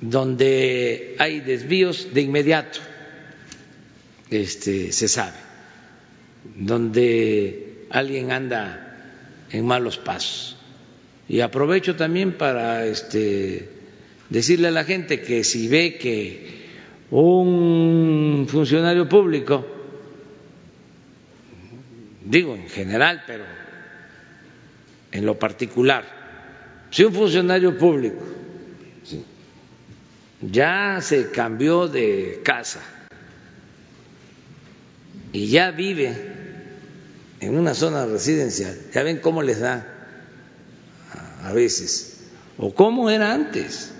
[0.00, 2.80] donde hay desvíos de inmediato
[4.30, 5.36] este, se sabe,
[6.56, 8.96] donde alguien anda
[9.50, 10.56] en malos pasos.
[11.28, 13.68] Y aprovecho también para este,
[14.30, 16.60] decirle a la gente que si ve que
[17.10, 19.66] un funcionario público,
[22.24, 23.44] digo en general, pero
[25.12, 26.04] en lo particular,
[26.90, 28.24] si un funcionario público
[30.40, 32.80] ya se cambió de casa,
[35.32, 36.16] y ya vive
[37.40, 39.86] en una zona residencial, ya ven cómo les da
[41.42, 43.92] a veces, o cómo era antes,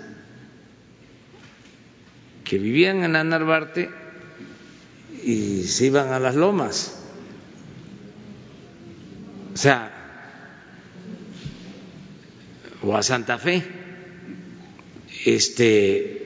[2.43, 3.89] que vivían en Anarbarte
[5.23, 7.00] y se iban a las lomas.
[9.53, 9.91] O sea,
[12.83, 13.63] o a Santa Fe,
[15.25, 16.21] este,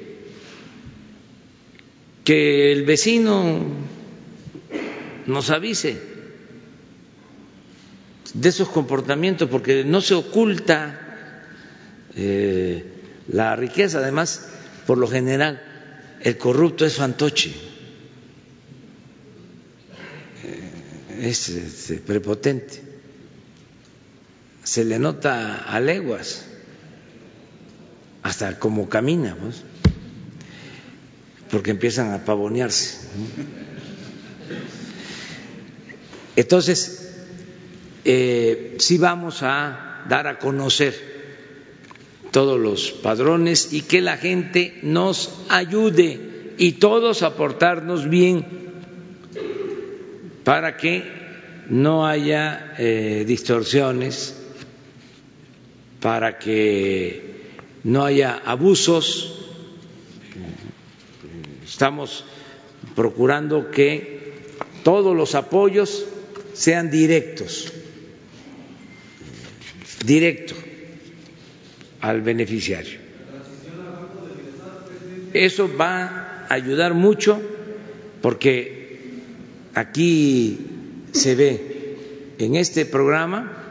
[2.23, 3.59] que el vecino
[5.28, 5.97] nos avise
[8.34, 10.99] de esos comportamientos, porque no se oculta
[12.15, 12.84] eh,
[13.30, 13.99] la riqueza.
[13.99, 14.49] Además,
[14.86, 15.61] por lo general,
[16.21, 17.53] el corrupto es fantoche,
[20.43, 22.82] eh, es, este, prepotente,
[24.66, 26.43] se le nota a leguas,
[28.24, 29.63] hasta como camina, pues,
[31.51, 32.97] porque empiezan a pavonearse.
[36.36, 37.13] Entonces,
[38.03, 41.16] eh, sí vamos a dar a conocer
[42.32, 48.45] todos los padrones y que la gente nos ayude y todos aportarnos bien
[50.43, 51.03] para que
[51.70, 54.44] no haya eh, distorsiones,
[56.06, 57.20] para que
[57.84, 59.39] no haya abusos.
[61.66, 62.26] Estamos
[62.95, 64.36] procurando que
[64.84, 66.06] todos los apoyos
[66.53, 67.74] sean directos,
[70.06, 70.53] directo
[72.01, 72.99] al beneficiario.
[75.34, 77.41] Eso va a ayudar mucho
[78.22, 78.99] porque
[79.74, 80.60] aquí
[81.14, 81.95] se ve
[82.38, 83.64] en este programa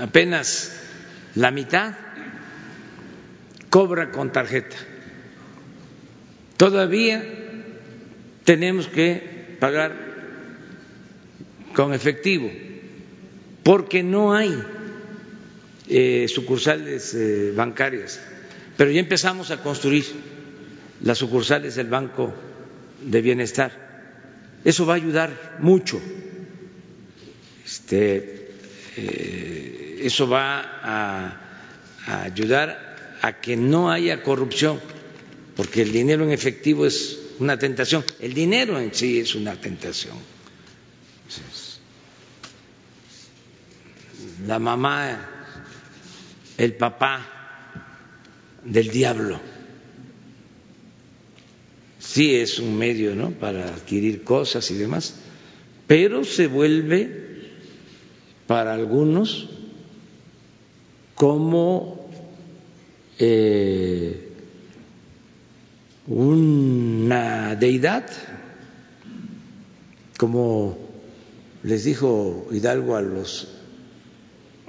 [0.00, 0.72] apenas
[1.34, 1.94] la mitad
[3.70, 4.76] cobra con tarjeta.
[6.56, 7.22] Todavía
[8.44, 10.08] tenemos que pagar
[11.74, 12.50] con efectivo,
[13.62, 14.52] porque no hay
[15.88, 18.20] eh, sucursales eh, bancarias,
[18.76, 20.04] pero ya empezamos a construir
[21.02, 22.34] las sucursales del Banco
[23.02, 23.86] de Bienestar.
[24.64, 26.00] Eso va a ayudar mucho.
[27.64, 28.50] Este,
[28.96, 34.80] eh, eso va a, ayudar a que no haya corrupción,
[35.56, 38.04] porque el dinero en efectivo es una tentación.
[38.20, 40.16] El dinero en sí es una tentación
[44.46, 45.28] la mamá,
[46.56, 47.26] el papá
[48.64, 49.40] del diablo.
[51.98, 53.32] sí es un medio ¿no?
[53.32, 55.16] para adquirir cosas y demás,
[55.86, 57.50] pero se vuelve
[58.46, 59.50] para algunos
[61.18, 62.08] como
[63.18, 64.28] eh,
[66.06, 68.08] una deidad,
[70.16, 70.78] como
[71.64, 73.48] les dijo Hidalgo a los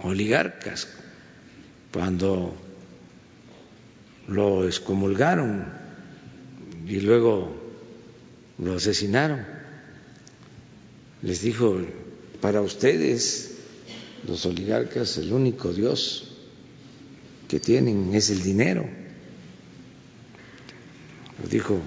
[0.02, 0.88] oligarcas
[1.94, 2.56] cuando
[4.28, 5.66] lo excomulgaron
[6.88, 7.56] y luego
[8.58, 9.46] lo asesinaron.
[11.22, 11.80] Les dijo,
[12.42, 13.58] para ustedes,
[14.28, 16.29] los oligarcas, el único Dios
[17.50, 18.86] que tienen es el dinero.
[21.42, 21.82] Lo dijo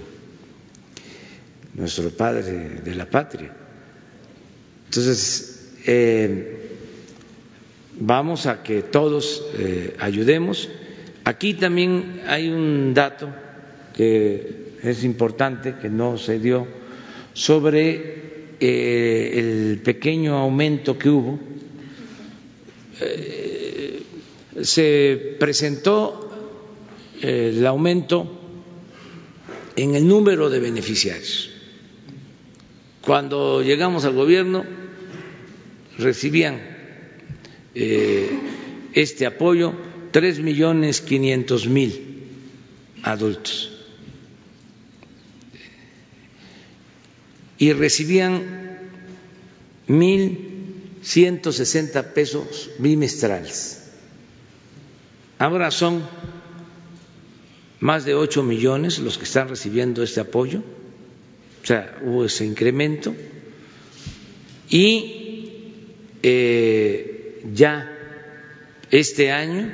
[1.75, 3.55] nuestro padre de la patria.
[4.87, 6.69] Entonces, eh,
[7.99, 10.69] vamos a que todos eh, ayudemos.
[11.25, 13.33] Aquí también hay un dato
[13.95, 16.67] que es importante, que no se dio,
[17.35, 21.39] sobre eh, el pequeño aumento que hubo.
[24.61, 26.30] Se presentó
[27.20, 28.38] el aumento
[29.76, 31.50] en el número de beneficiarios.
[33.00, 34.64] Cuando llegamos al gobierno,
[35.98, 36.61] recibían
[37.74, 38.30] eh,
[38.92, 39.72] este apoyo
[40.11, 42.28] tres millones quinientos mil
[43.03, 43.72] adultos
[47.59, 48.78] y recibían
[49.86, 53.82] mil ciento sesenta pesos bimestrales.
[55.43, 56.07] Ahora son
[57.80, 63.12] más de ocho millones los que están recibiendo este apoyo, o sea, hubo ese incremento
[64.70, 65.72] y
[66.22, 67.90] eh, ya
[68.93, 69.68] este año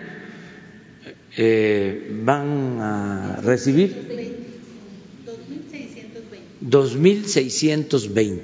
[1.37, 3.95] eh, van a recibir
[6.65, 8.41] 2.620.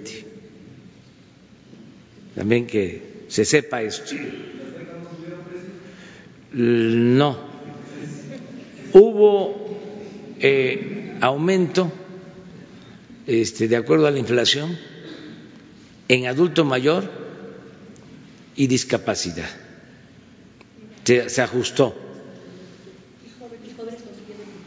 [2.34, 4.14] También que se sepa esto.
[6.54, 7.36] No.
[8.92, 9.76] Hubo
[10.38, 11.90] eh, aumento,
[13.26, 14.78] este, de acuerdo a la inflación,
[16.06, 17.10] en adulto mayor
[18.54, 19.48] y discapacidad.
[21.04, 21.94] Se, ajustó.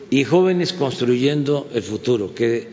[0.10, 2.68] Y jóvenes construyendo el futuro, que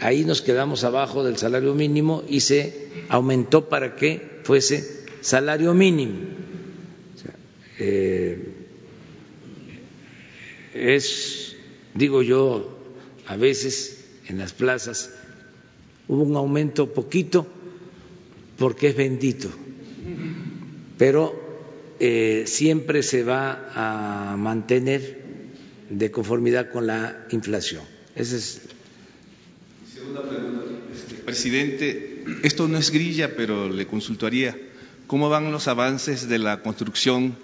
[0.00, 6.18] ahí nos quedamos abajo del salario mínimo y se aumentó para que fuese salario mínimo.
[7.78, 8.57] Eh,
[10.78, 11.56] es,
[11.94, 12.78] digo yo,
[13.26, 15.10] a veces en las plazas
[16.06, 17.46] hubo un aumento poquito
[18.56, 19.50] porque es bendito
[20.98, 21.40] pero
[22.00, 25.22] eh, siempre se va a mantener
[25.88, 27.82] de conformidad con la inflación.
[28.14, 28.60] Esa es.
[29.94, 32.24] Segunda pregunta, este, presidente.
[32.42, 34.58] Esto no es grilla, pero le consultaría
[35.06, 37.36] cómo van los avances de la construcción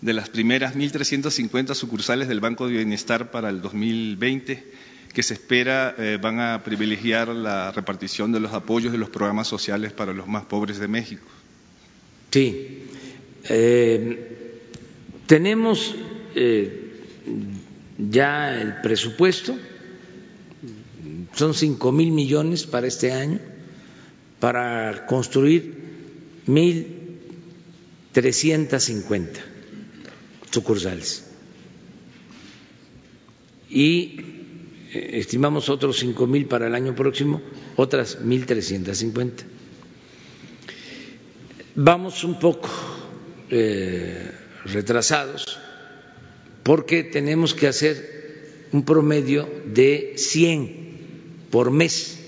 [0.00, 4.64] de las primeras 1.350 sucursales del Banco de Bienestar para el 2020,
[5.12, 9.48] que se espera eh, van a privilegiar la repartición de los apoyos de los programas
[9.48, 11.24] sociales para los más pobres de México.
[12.30, 12.82] Sí,
[13.48, 14.60] eh,
[15.26, 15.94] tenemos
[16.34, 17.00] eh,
[17.96, 19.56] ya el presupuesto,
[21.32, 23.38] son cinco mil millones para este año,
[24.40, 25.74] para construir
[26.46, 27.20] mil
[28.12, 29.40] trescientas cincuenta
[30.54, 31.24] sucursales.
[33.68, 34.20] Y
[34.92, 37.42] eh, estimamos otros cinco mil para el año próximo,
[37.76, 39.44] otras mil trescientas cincuenta.
[41.76, 42.70] Vamos un poco
[43.50, 44.30] eh,
[44.64, 45.58] retrasados
[46.62, 52.18] porque tenemos que hacer un promedio de 100 por mes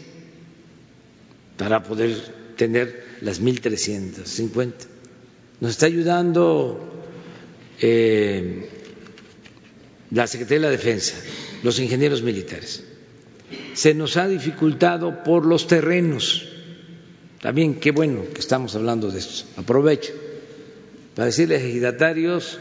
[1.57, 2.17] para poder
[2.57, 4.73] tener las 1.350.
[5.61, 7.06] Nos está ayudando
[7.81, 8.69] eh,
[10.11, 11.15] la Secretaría de la Defensa,
[11.63, 12.85] los ingenieros militares.
[13.75, 16.49] Se nos ha dificultado por los terrenos.
[17.41, 19.45] También qué bueno que estamos hablando de esto.
[19.57, 20.13] Aprovecho
[21.15, 22.59] para decirles ejidatarios,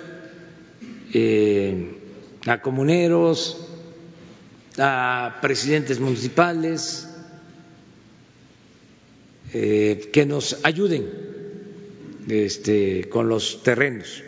[1.13, 1.91] eh,
[2.45, 3.67] a comuneros,
[4.77, 7.09] a presidentes municipales,
[9.53, 11.05] eh, que nos ayuden
[12.29, 14.23] este, con los terrenos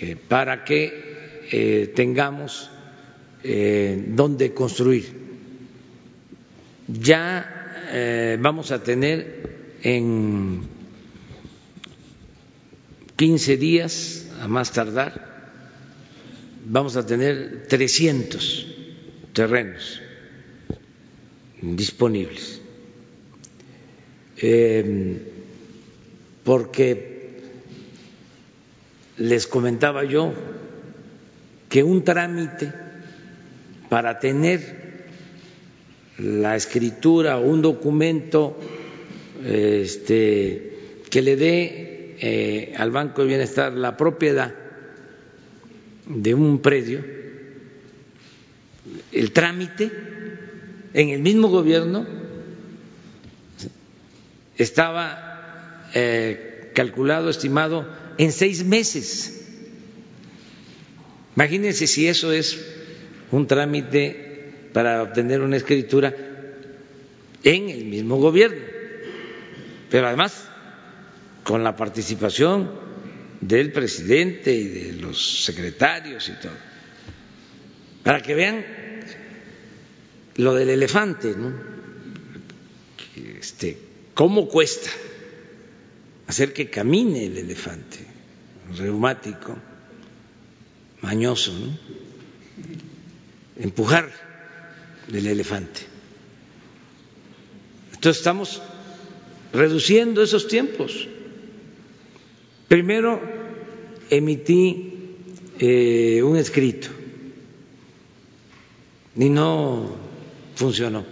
[0.00, 2.70] eh, para que tengamos
[3.42, 5.04] donde construir.
[6.88, 10.62] Ya vamos a tener en
[13.16, 15.36] 15 días, a más tardar,
[16.66, 18.66] vamos a tener 300
[19.32, 20.02] terrenos
[21.62, 22.60] disponibles.
[24.38, 25.18] Eh,
[26.44, 27.15] porque
[29.18, 30.32] les comentaba yo
[31.68, 32.72] que un trámite
[33.88, 34.86] para tener
[36.18, 38.58] la escritura o un documento
[39.44, 44.54] este, que le dé eh, al Banco de Bienestar la propiedad
[46.06, 47.04] de un predio,
[49.12, 49.90] el trámite
[50.94, 52.06] en el mismo gobierno
[54.56, 57.86] estaba eh, calculado, estimado,
[58.18, 59.42] en seis meses.
[61.34, 62.58] Imagínense si eso es
[63.30, 66.14] un trámite para obtener una escritura
[67.42, 68.62] en el mismo gobierno,
[69.90, 70.48] pero además
[71.44, 72.70] con la participación
[73.40, 76.56] del presidente y de los secretarios y todo,
[78.02, 78.64] para que vean
[80.36, 81.52] lo del elefante, ¿no?
[83.38, 83.78] Este,
[84.14, 84.90] ¿Cómo cuesta
[86.26, 87.98] hacer que camine el elefante
[88.76, 89.56] reumático,
[91.02, 91.78] mañoso, ¿no?
[93.58, 94.10] empujar
[95.12, 95.80] el elefante?
[97.94, 98.62] Entonces estamos
[99.52, 101.08] reduciendo esos tiempos.
[102.68, 103.20] Primero
[104.10, 105.14] emití
[105.58, 106.88] eh, un escrito
[109.16, 109.96] y no
[110.54, 111.04] funcionó.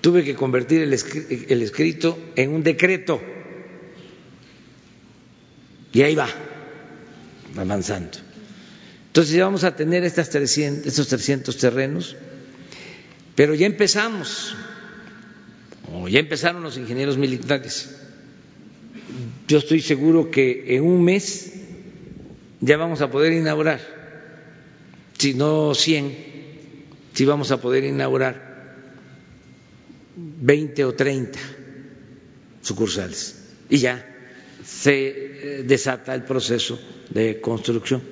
[0.00, 0.92] Tuve que convertir el,
[1.62, 3.20] escrito en un decreto
[5.92, 6.28] y ahí va,
[7.56, 8.18] avanzando.
[9.08, 12.16] Entonces ya vamos a tener estas 300, estos 300 terrenos,
[13.34, 14.54] pero ya empezamos,
[15.92, 17.90] o ya empezaron los ingenieros militares.
[19.48, 21.52] Yo estoy seguro que en un mes
[22.60, 23.80] ya vamos a poder inaugurar,
[25.18, 26.16] si no 100,
[27.12, 28.52] si vamos a poder inaugurar
[30.16, 31.38] 20 o 30
[32.62, 33.36] sucursales
[33.68, 34.06] y ya
[34.64, 35.31] se
[35.64, 36.78] desata el proceso
[37.10, 38.02] de construcción,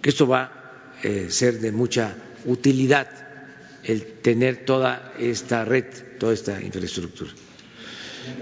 [0.00, 2.14] que esto va a eh, ser de mucha
[2.44, 3.08] utilidad
[3.84, 5.86] el tener toda esta red,
[6.18, 7.32] toda esta infraestructura.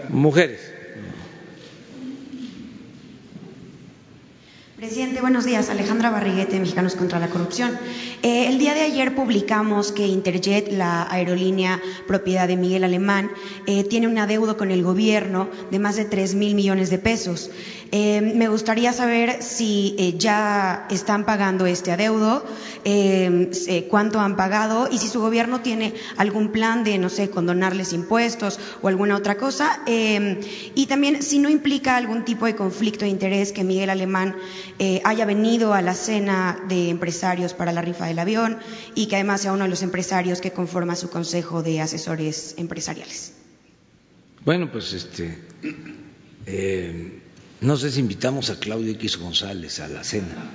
[0.09, 0.81] Mujeres.
[4.81, 5.69] Presidente, buenos días.
[5.69, 7.79] Alejandra Barriguete, Mexicanos contra la Corrupción.
[8.23, 13.31] Eh, el día de ayer publicamos que Interjet, la aerolínea propiedad de Miguel Alemán,
[13.67, 17.51] eh, tiene un adeudo con el gobierno de más de tres mil millones de pesos.
[17.93, 22.45] Eh, me gustaría saber si ya están pagando este adeudo,
[23.89, 28.59] cuánto han pagado y si su gobierno tiene algún plan de, no sé, condonarles impuestos
[28.83, 29.81] o alguna otra cosa.
[29.87, 34.37] y también si no implica algún tipo de conflicto de interés que Miguel Alemán
[34.79, 38.59] eh, haya venido a la cena de empresarios para la rifa del avión
[38.95, 43.35] y que además sea uno de los empresarios que conforma su consejo de asesores empresariales.
[44.45, 45.39] Bueno, pues este,
[46.47, 47.20] eh,
[47.61, 50.51] no sé si invitamos a Claudio X González a la cena.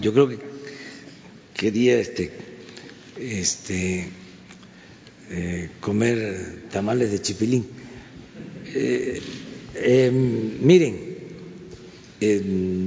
[0.00, 0.38] Yo creo que
[1.54, 2.30] quería este,
[3.18, 4.10] este,
[5.30, 7.66] eh, comer tamales de chipilín.
[10.60, 11.08] miren,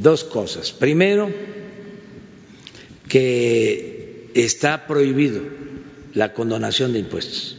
[0.01, 0.71] dos cosas.
[0.71, 1.31] Primero,
[3.07, 5.41] que está prohibido
[6.13, 7.57] la condonación de impuestos.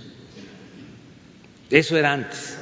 [1.70, 2.56] Eso era antes.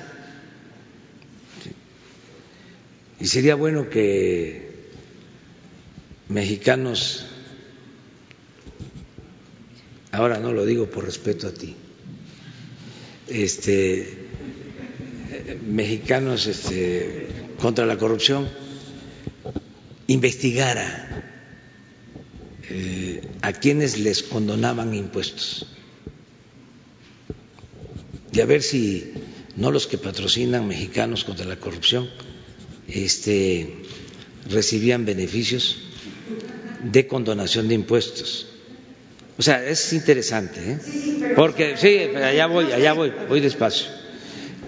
[3.20, 4.70] Y sería bueno que
[6.30, 7.26] mexicanos,
[10.10, 11.76] ahora no lo digo por respeto a ti,
[13.28, 14.08] este,
[15.68, 17.28] mexicanos este,
[17.60, 18.48] contra la corrupción,
[20.06, 21.26] investigara
[22.70, 25.66] eh, a quienes les condonaban impuestos.
[28.32, 29.12] Y a ver si
[29.56, 32.08] no los que patrocinan mexicanos contra la corrupción
[32.92, 33.74] este,
[34.48, 35.78] recibían beneficios
[36.82, 38.46] de condonación de impuestos.
[39.38, 41.32] O sea, es interesante, ¿eh?
[41.34, 43.86] porque sí, allá voy, allá voy, voy despacio.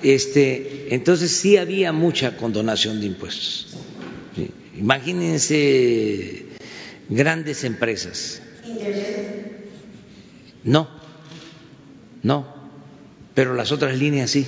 [0.02, 3.68] Este, entonces sí había mucha condonación de impuestos.
[4.76, 6.46] Imagínense
[7.08, 8.40] grandes empresas.
[10.64, 10.88] No,
[12.22, 12.46] no,
[13.34, 14.46] pero las otras líneas sí.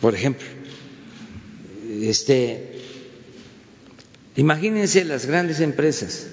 [0.00, 0.46] Por ejemplo,
[2.02, 2.78] este,
[4.36, 6.26] imagínense las grandes empresas,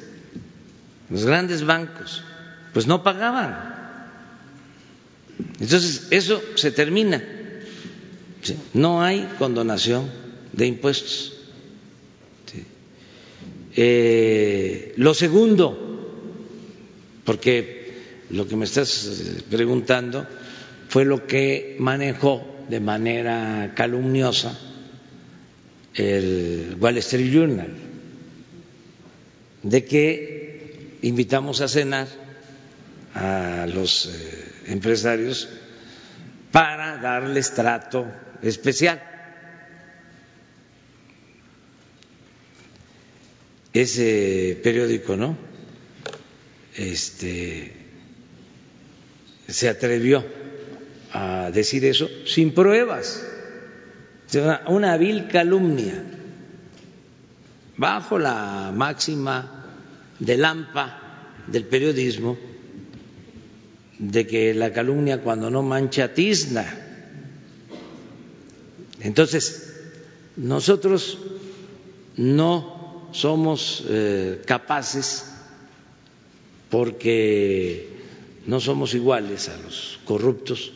[1.09, 2.23] los grandes bancos,
[2.73, 3.77] pues no pagaban.
[5.59, 7.23] Entonces, eso se termina.
[8.73, 10.09] No hay condonación
[10.53, 11.33] de impuestos.
[13.75, 15.77] Eh, lo segundo,
[17.23, 17.93] porque
[18.29, 20.27] lo que me estás eh, preguntando
[20.89, 24.57] fue lo que manejó de manera calumniosa
[25.95, 27.73] el Wall Street Journal,
[29.63, 32.07] de que invitamos a cenar
[33.15, 35.49] a los eh, empresarios
[36.51, 38.05] para darles trato
[38.41, 39.03] especial.
[43.73, 45.37] Ese periódico, ¿no?
[46.75, 47.73] Este
[49.47, 50.23] se atrevió
[51.13, 53.25] a decir eso sin pruebas,
[54.67, 56.03] una vil calumnia,
[57.77, 59.65] bajo la máxima
[60.19, 60.99] del AMPA
[61.47, 62.37] del periodismo,
[63.97, 66.65] de que la calumnia cuando no mancha tizna.
[69.01, 69.73] Entonces,
[70.35, 71.17] nosotros
[72.17, 75.25] no somos eh, capaces,
[76.69, 77.89] porque
[78.45, 80.73] no somos iguales a los corruptos,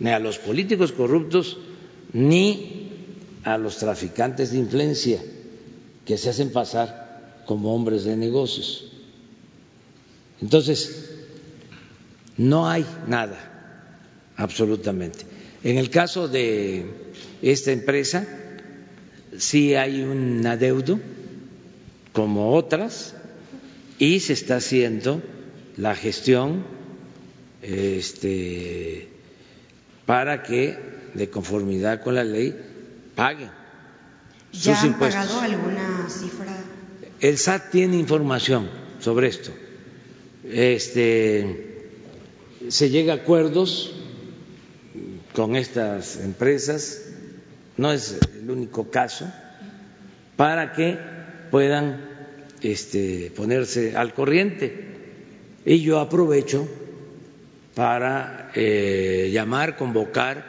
[0.00, 1.58] ni a los políticos corruptos,
[2.12, 2.90] ni
[3.44, 5.20] a los traficantes de influencia
[6.04, 8.90] que se hacen pasar como hombres de negocios.
[10.40, 11.10] Entonces,
[12.36, 15.24] no hay nada, absolutamente.
[15.64, 16.86] En el caso de
[17.42, 18.26] esta empresa,
[19.36, 21.00] sí hay un adeudo,
[22.12, 23.14] como otras,
[23.98, 25.22] y se está haciendo
[25.76, 26.64] la gestión
[27.62, 29.08] este,
[30.08, 30.78] para que,
[31.12, 32.58] de conformidad con la ley,
[33.14, 33.50] paguen
[34.54, 35.26] ¿Ya sus han impuestos.
[35.26, 36.46] pagado alguna cifra?
[37.20, 38.70] El SAT tiene información
[39.00, 39.50] sobre esto.
[40.50, 41.90] Este,
[42.68, 43.92] se llega a acuerdos
[45.34, 47.02] con estas empresas,
[47.76, 49.30] no es el único caso,
[50.38, 50.96] para que
[51.50, 52.00] puedan
[52.62, 54.86] este, ponerse al corriente.
[55.66, 56.66] Y yo aprovecho
[57.78, 60.42] para eh, llamar, convocar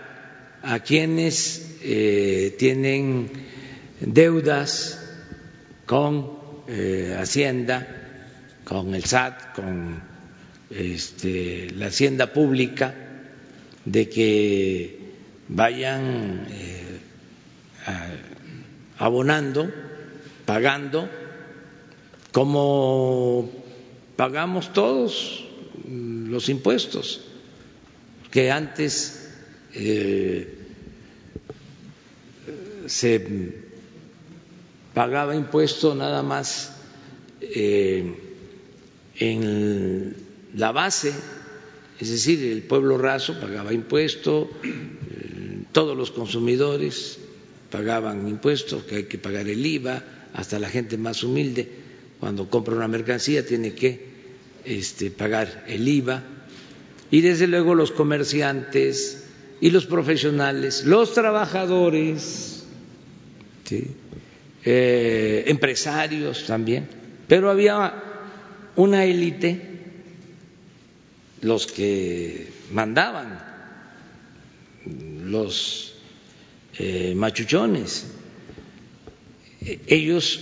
[0.64, 3.30] a quienes eh, tienen
[4.00, 5.00] deudas
[5.86, 6.32] con
[6.68, 7.86] eh, Hacienda,
[8.64, 10.02] con el SAT, con
[10.72, 12.96] este, la Hacienda Pública,
[13.86, 15.00] de que
[15.50, 16.48] vayan
[18.98, 19.72] abonando,
[20.48, 21.08] pagando,
[22.32, 23.52] como
[24.16, 25.46] pagamos todos
[26.30, 27.22] los impuestos,
[28.32, 29.30] que antes
[29.74, 30.56] eh,
[32.86, 33.54] se
[34.94, 36.76] pagaba impuesto nada más
[37.42, 38.16] eh,
[39.18, 40.16] en
[40.56, 41.14] la base,
[42.00, 47.20] es decir, el pueblo raso pagaba impuesto, eh, todos los consumidores
[47.72, 50.04] pagaban impuestos, que hay que pagar el IVA,
[50.34, 51.68] hasta la gente más humilde,
[52.20, 54.09] cuando compra una mercancía tiene que
[54.66, 56.24] este, pagar el IVA,
[57.12, 59.26] y desde luego los comerciantes
[59.62, 62.64] y los profesionales, los trabajadores,
[64.66, 66.88] eh, empresarios también,
[67.28, 68.04] pero había
[68.76, 69.68] una élite,
[71.42, 73.40] los que mandaban,
[75.26, 75.96] los
[76.78, 78.08] eh, machuchones,
[79.62, 80.40] eh, ellos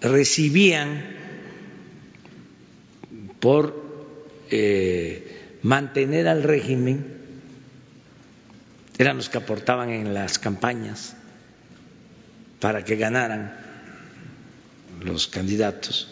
[0.00, 1.11] recibían
[3.42, 3.74] por
[4.52, 7.04] eh, mantener al régimen,
[8.98, 11.16] eran los que aportaban en las campañas
[12.60, 13.52] para que ganaran
[15.02, 16.06] los candidatos.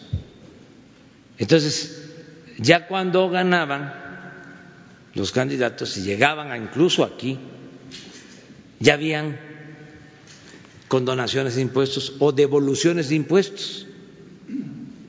[1.37, 2.09] Entonces,
[2.57, 3.93] ya cuando ganaban
[5.13, 7.39] los candidatos y llegaban incluso aquí,
[8.81, 9.39] ya habían
[10.89, 13.87] condonaciones de impuestos o devoluciones de impuestos.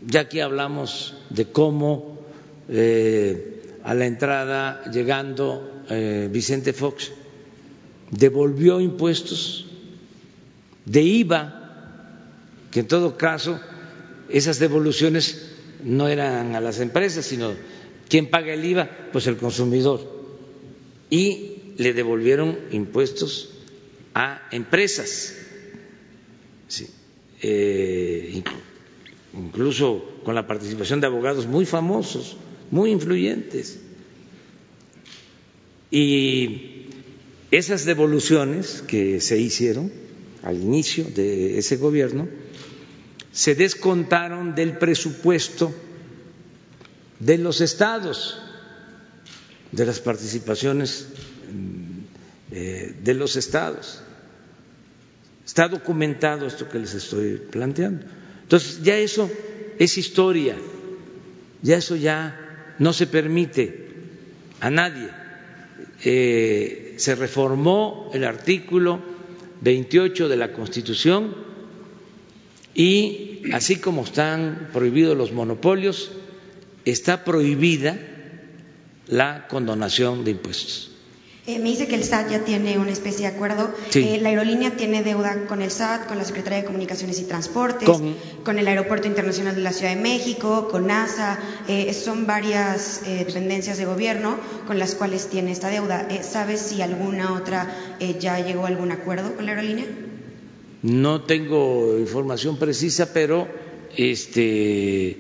[0.07, 2.12] Ya aquí hablamos de cómo
[2.69, 7.13] eh, a la entrada, llegando eh, Vicente Fox,
[8.11, 9.67] devolvió impuestos
[10.85, 11.59] de IVA,
[12.71, 13.61] que en todo caso
[14.29, 15.51] esas devoluciones
[15.85, 17.53] no eran a las empresas, sino
[18.09, 18.89] ¿quién paga el IVA?
[19.13, 20.01] Pues el consumidor.
[21.11, 23.51] Y le devolvieron impuestos
[24.15, 25.35] a empresas,
[26.69, 26.89] sí.
[27.43, 28.43] Eh,
[29.35, 32.37] incluso con la participación de abogados muy famosos,
[32.73, 33.79] muy influyentes.
[35.91, 36.87] Y
[37.51, 39.93] esas devoluciones que se hicieron
[40.43, 42.27] al inicio de ese gobierno
[43.31, 45.73] se descontaron del presupuesto
[47.21, 48.41] de los estados,
[49.71, 51.09] de las participaciones
[52.51, 54.01] eh, de los estados.
[55.45, 58.07] Está documentado esto que les estoy planteando.
[58.43, 59.31] Entonces, ya eso
[59.79, 60.57] es historia,
[61.61, 62.42] ya eso ya
[62.79, 63.89] no se permite
[64.61, 65.09] a nadie.
[66.05, 69.01] Eh, se reformó el artículo
[69.61, 71.35] 28 de la Constitución
[72.75, 76.11] y así como están prohibidos los monopolios,
[76.85, 77.99] está prohibida
[79.09, 80.92] la condonación de impuestos.
[81.45, 83.75] Eh, me dice que el SAT ya tiene una especie de acuerdo.
[83.95, 87.89] Eh, la aerolínea tiene deuda con el SAT, con la Secretaría de Comunicaciones y Transportes,
[88.45, 91.41] con, el Aeropuerto Internacional de la Ciudad de México, con NASA.
[91.67, 94.39] Eh, son varias dependencias de gobierno
[94.69, 96.07] con las cuales tiene esta deuda.
[96.23, 97.75] ¿Sabes si alguna otra
[98.21, 99.87] ya llegó a algún acuerdo con la aerolínea?
[100.83, 103.49] No tengo información precisa, pero
[103.97, 105.17] este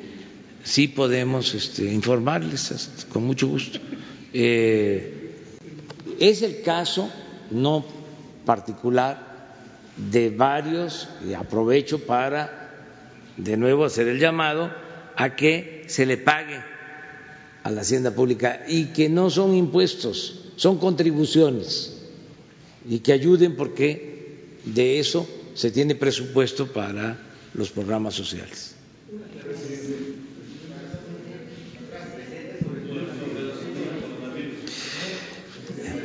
[0.62, 3.80] sí podemos este, informarles con mucho gusto.
[6.22, 7.10] Es el caso
[7.50, 7.84] no
[8.46, 9.18] particular
[9.96, 12.70] de varios, y aprovecho para
[13.36, 14.72] de nuevo hacer el llamado
[15.16, 16.60] a que se le pague
[17.64, 21.92] a la hacienda pública y que no son impuestos, son contribuciones
[22.88, 27.18] y que ayuden porque de eso se tiene presupuesto para
[27.52, 28.71] los programas sociales.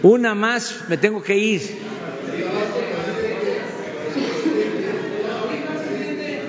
[0.04, 1.62] Una más, me tengo que ir.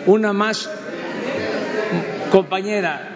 [0.07, 0.69] Una más,
[2.31, 3.09] compañera.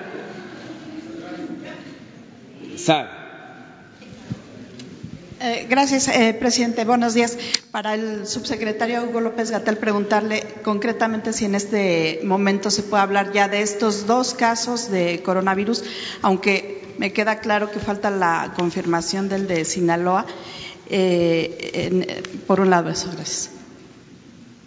[5.41, 6.85] Eh, gracias, eh, presidente.
[6.85, 7.37] Buenos días.
[7.71, 13.33] Para el subsecretario Hugo López Gatel, preguntarle concretamente si en este momento se puede hablar
[13.33, 15.85] ya de estos dos casos de coronavirus,
[16.23, 20.25] aunque me queda claro que falta la confirmación del de Sinaloa.
[20.89, 23.51] Eh, por un lado, eso, gracias.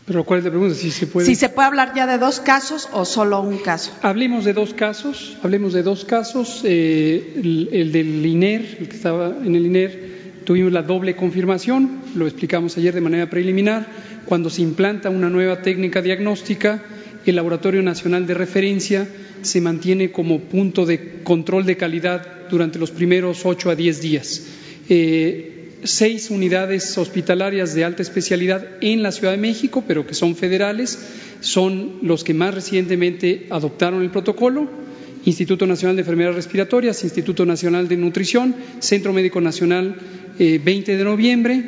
[0.05, 0.75] Pero ¿cuál es la pregunta?
[0.75, 1.25] Si se puede.
[1.25, 3.93] Si se puede hablar ya de dos casos o solo un caso.
[4.01, 5.37] Hablemos de dos casos.
[5.43, 6.59] Hablemos de dos casos.
[6.65, 12.01] Eh, el, del INER, el que estaba en el INER, tuvimos la doble confirmación.
[12.15, 13.87] Lo explicamos ayer de manera preliminar.
[14.25, 16.83] Cuando se implanta una nueva técnica diagnóstica,
[17.31, 19.07] el Laboratorio Nacional de Referencia
[19.41, 24.43] se mantiene como punto de control de calidad durante los primeros ocho a diez días.
[24.89, 25.51] Eh,
[25.83, 30.99] seis unidades hospitalarias de alta especialidad en la Ciudad de México, pero que son federales,
[31.41, 34.85] son los que más recientemente adoptaron el protocolo.
[35.25, 39.95] Instituto Nacional de Enfermedades Respiratorias, Instituto Nacional de Nutrición, Centro Médico Nacional,
[40.37, 41.63] 20 eh, de noviembre,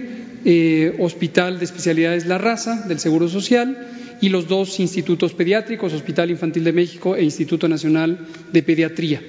[0.45, 6.31] eh, Hospital de Especialidades La Raza del Seguro Social y los dos institutos pediátricos, Hospital
[6.31, 9.21] Infantil de México e Instituto Nacional de Pediatría.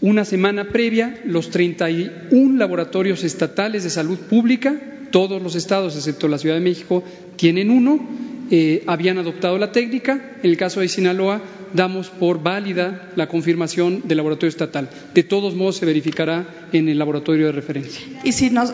[0.00, 4.80] Una semana previa, los 31 laboratorios estatales de salud pública,
[5.10, 7.02] todos los estados excepto la Ciudad de México
[7.36, 8.06] tienen uno,
[8.50, 10.38] eh, habían adoptado la técnica.
[10.42, 11.42] En el caso de Sinaloa,
[11.74, 14.88] damos por válida la confirmación del laboratorio estatal.
[15.14, 18.06] De todos modos, se verificará en el laboratorio de referencia.
[18.24, 18.72] Y si nos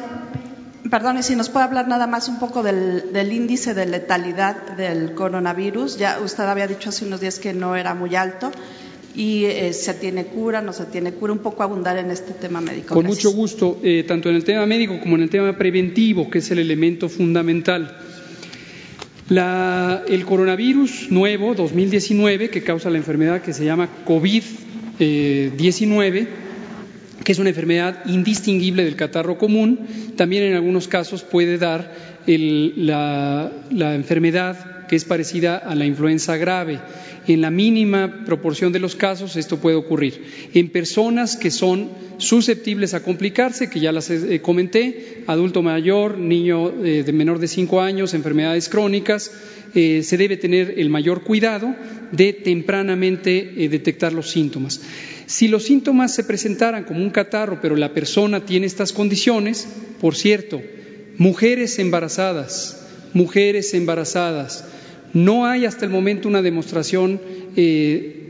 [0.91, 5.97] Perdón, si nos puede hablar nada más un poco del, índice de letalidad del coronavirus.
[5.97, 8.53] Ya usted había dicho hace unos días que no era muy alto
[9.15, 12.61] y eh, se tiene cura, no se tiene cura, un poco abundar en este tema
[12.61, 12.95] médico.
[12.95, 16.37] Con mucho gusto, eh, tanto en el tema médico como en el tema preventivo, que
[16.39, 17.97] es el elemento fundamental.
[19.31, 26.29] el coronavirus nuevo 2019, que causa la enfermedad que se llama COVID-19,
[27.25, 29.81] que es una enfermedad indistinguible del catarro común,
[30.17, 31.91] también en algunos casos puede dar
[32.27, 33.51] la,
[33.95, 36.81] enfermedad que es parecida a la influenza grave.
[37.27, 40.23] En la mínima proporción de los casos esto puede ocurrir.
[40.53, 41.89] En personas que son
[42.19, 47.49] susceptibles a complicarse, que ya las eh, comenté, adulto mayor, niño eh, de menor de
[47.49, 49.33] cinco años, enfermedades crónicas,
[49.75, 51.75] eh, se debe tener el mayor cuidado
[52.13, 54.83] de tempranamente detectar los síntomas.
[55.27, 59.67] Si los síntomas se presentaran como un catarro, pero la persona tiene estas condiciones,
[60.01, 60.61] por cierto,
[61.17, 64.65] mujeres embarazadas, mujeres embarazadas,
[65.13, 67.21] no hay hasta el momento una demostración
[67.57, 68.24] eh,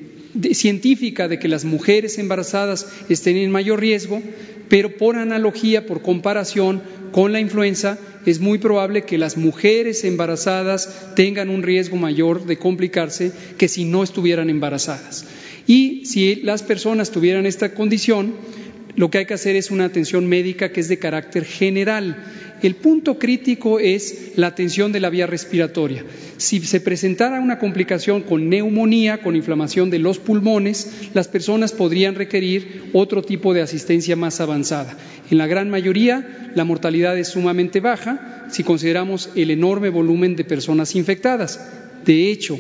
[0.52, 4.22] científica de que las mujeres embarazadas estén en mayor riesgo,
[4.68, 6.82] pero por analogía, por comparación
[7.12, 12.58] con la influenza, es muy probable que las mujeres embarazadas tengan un riesgo mayor de
[12.58, 15.26] complicarse que si no estuvieran embarazadas.
[15.66, 18.34] Y si las personas tuvieran esta condición,
[18.96, 22.16] lo que hay que hacer es una atención médica que es de carácter general.
[22.62, 26.04] El punto crítico es la atención de la vía respiratoria.
[26.36, 32.14] Si se presentara una complicación con neumonía, con inflamación de los pulmones, las personas podrían
[32.14, 34.96] requerir otro tipo de asistencia más avanzada.
[35.30, 40.44] En la gran mayoría, la mortalidad es sumamente baja si consideramos el enorme volumen de
[40.44, 41.60] personas infectadas.
[42.04, 42.58] De hecho,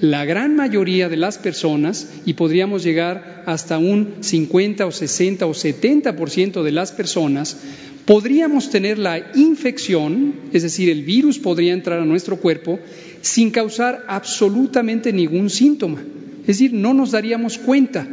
[0.00, 5.54] la gran mayoría de las personas, y podríamos llegar hasta un 50 o 60 o
[5.54, 7.56] 70% de las personas,
[8.04, 12.78] podríamos tener la infección, es decir, el virus podría entrar a nuestro cuerpo
[13.20, 16.02] sin causar absolutamente ningún síntoma.
[16.42, 18.06] Es decir, no nos daríamos cuenta.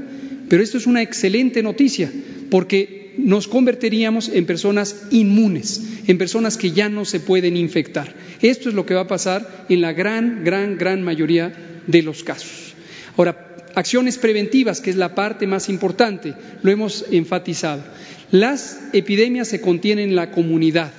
[0.50, 2.12] Pero esto es una excelente noticia,
[2.50, 8.14] porque nos convertiríamos en personas inmunes, en personas que ya no se pueden infectar.
[8.42, 11.54] Esto es lo que va a pasar en la gran, gran, gran mayoría
[11.88, 12.74] de los casos.
[13.18, 17.84] Ahora, acciones preventivas, que es la parte más importante, lo hemos enfatizado.
[18.32, 20.92] Las epidemias se contienen en la comunidad,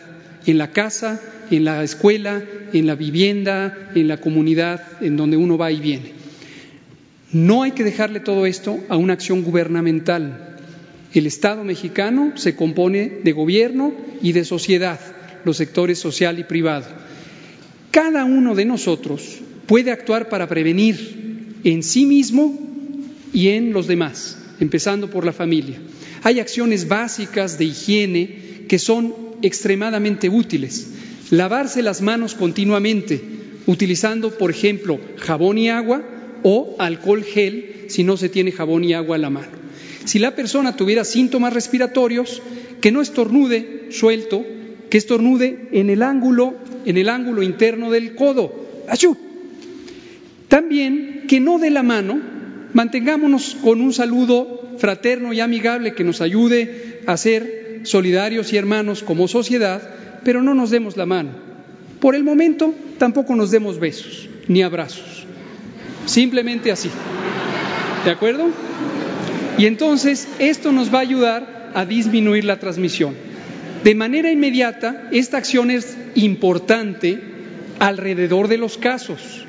[0.47, 1.20] en la casa,
[1.51, 2.43] en la escuela,
[2.73, 6.12] en la vivienda, en la comunidad en donde uno va y viene.
[7.32, 10.56] No hay que dejarle todo esto a una acción gubernamental.
[11.12, 13.93] El Estado mexicano se compone de gobierno
[14.23, 15.01] y de sociedad,
[15.44, 16.86] los sectores social y privado.
[17.90, 22.58] Cada uno de nosotros puede actuar para prevenir en sí mismo
[23.32, 25.78] y en los demás, empezando por la familia.
[26.22, 30.88] Hay acciones básicas de higiene que son extremadamente útiles.
[31.30, 33.20] Lavarse las manos continuamente,
[33.66, 36.02] utilizando, por ejemplo, jabón y agua
[36.42, 39.64] o alcohol gel si no se tiene jabón y agua a la mano.
[40.04, 42.42] Si la persona tuviera síntomas respiratorios,
[42.80, 44.44] que no estornude suelto,
[44.90, 46.54] que estornude en el ángulo,
[46.84, 48.84] en el ángulo interno del codo.
[50.55, 52.20] También que no de la mano,
[52.74, 59.02] mantengámonos con un saludo fraterno y amigable que nos ayude a ser solidarios y hermanos
[59.02, 59.82] como sociedad,
[60.22, 61.31] pero no nos demos la mano.
[61.98, 65.26] Por el momento tampoco nos demos besos ni abrazos.
[66.06, 66.89] Simplemente así.
[68.05, 68.44] ¿De acuerdo?
[69.59, 73.16] Y entonces esto nos va a ayudar a disminuir la transmisión.
[73.82, 77.18] De manera inmediata, esta acción es importante
[77.81, 79.44] alrededor de los casos,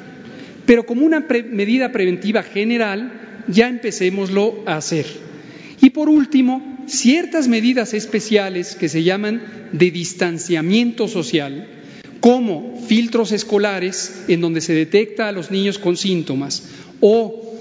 [0.65, 5.05] pero como una medida preventiva general, ya empecémoslo a hacer.
[5.81, 11.67] Y por último, ciertas medidas especiales que se llaman de distanciamiento social,
[12.19, 16.69] como filtros escolares en donde se detecta a los niños con síntomas
[16.99, 17.53] o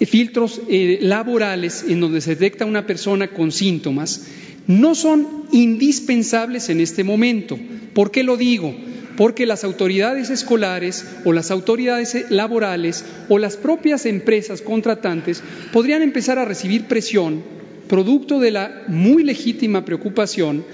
[0.00, 4.26] filtros eh, laborales en donde se detecta a una persona con síntomas,
[4.66, 7.58] no son indispensables en este momento.
[7.94, 8.74] ¿Por qué lo digo?
[9.20, 15.42] Porque las autoridades escolares o las autoridades laborales o las propias empresas contratantes
[15.74, 17.42] podrían empezar a recibir presión
[17.86, 20.64] producto de la muy legítima preocupación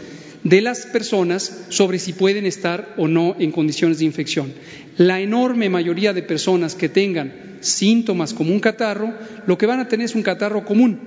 [0.45, 4.53] de las personas sobre si pueden estar o no en condiciones de infección.
[4.97, 9.13] La enorme mayoría de personas que tengan síntomas como un catarro,
[9.49, 11.01] lo que van a tener es un catarro común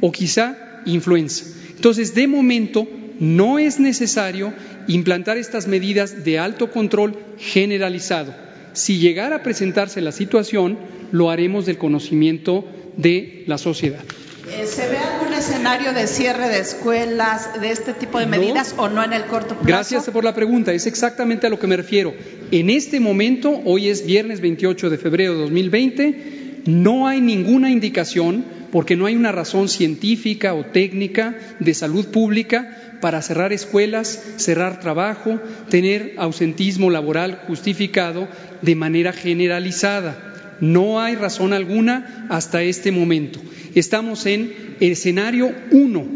[0.00, 1.44] o quizá influenza.
[1.74, 2.88] Entonces, de momento,
[3.20, 4.52] no es necesario
[4.88, 8.34] implantar estas medidas de alto control generalizado.
[8.72, 10.78] Si llegara a presentarse la situación,
[11.12, 12.64] lo haremos del conocimiento
[12.96, 14.04] de la sociedad.
[14.48, 18.88] Eh, ¿Se ve algún escenario de cierre de escuelas, de este tipo de medidas o
[18.88, 19.66] no en el corto plazo?
[19.66, 22.14] Gracias por la pregunta, es exactamente a lo que me refiero.
[22.52, 28.44] En este momento, hoy es viernes 28 de febrero de 2020, no hay ninguna indicación,
[28.76, 34.80] porque no hay una razón científica o técnica de salud pública para cerrar escuelas, cerrar
[34.80, 35.40] trabajo,
[35.70, 38.28] tener ausentismo laboral justificado
[38.60, 40.58] de manera generalizada.
[40.60, 43.40] No hay razón alguna hasta este momento.
[43.74, 46.06] Estamos en escenario 1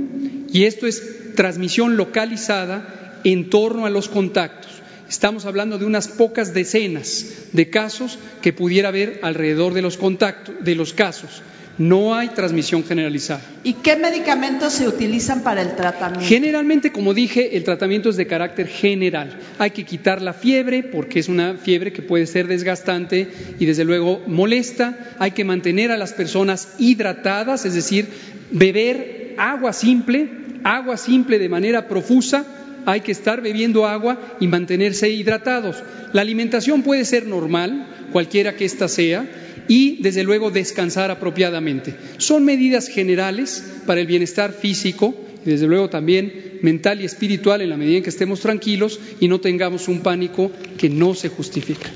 [0.52, 4.70] y esto es transmisión localizada en torno a los contactos.
[5.08, 10.56] Estamos hablando de unas pocas decenas de casos que pudiera haber alrededor de los contactos,
[10.60, 11.40] de los casos.
[11.78, 13.40] No hay transmisión generalizada.
[13.64, 16.26] ¿Y qué medicamentos se utilizan para el tratamiento?
[16.26, 19.38] Generalmente, como dije, el tratamiento es de carácter general.
[19.58, 23.28] Hay que quitar la fiebre porque es una fiebre que puede ser desgastante
[23.58, 24.98] y desde luego molesta.
[25.18, 28.08] Hay que mantener a las personas hidratadas, es decir,
[28.50, 30.28] beber agua simple,
[30.64, 32.44] agua simple de manera profusa.
[32.84, 35.82] Hay que estar bebiendo agua y mantenerse hidratados.
[36.12, 39.26] La alimentación puede ser normal, cualquiera que ésta sea
[39.70, 41.94] y, desde luego, descansar apropiadamente.
[42.16, 45.14] Son medidas generales para el bienestar físico
[45.46, 49.28] y, desde luego, también mental y espiritual en la medida en que estemos tranquilos y
[49.28, 51.88] no tengamos un pánico que no se justifica.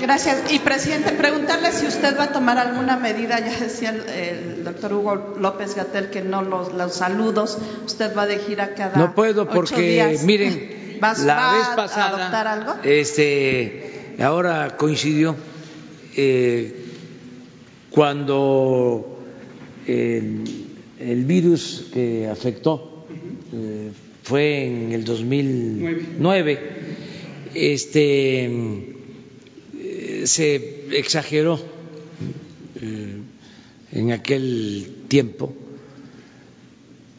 [0.00, 0.52] Gracias.
[0.52, 5.34] Y, presidente, preguntarle si usted va a tomar alguna medida, ya decía el, doctor Hugo
[5.40, 11.00] López Gatel que no los, saludos, usted va de gira cada No puedo porque, miren,
[11.00, 12.74] la vez pasada, a adoptar algo?
[12.84, 15.34] este, ahora coincidió
[16.16, 16.81] eh,
[17.92, 19.18] cuando
[19.86, 23.06] el, virus que afectó
[23.52, 23.90] eh,
[24.22, 26.58] fue en el 2009,
[27.54, 28.50] este,
[30.24, 31.60] se exageró
[32.80, 33.16] eh,
[33.92, 35.54] en aquel tiempo.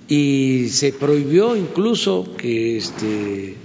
[0.07, 3.55] Y se prohibió incluso que este,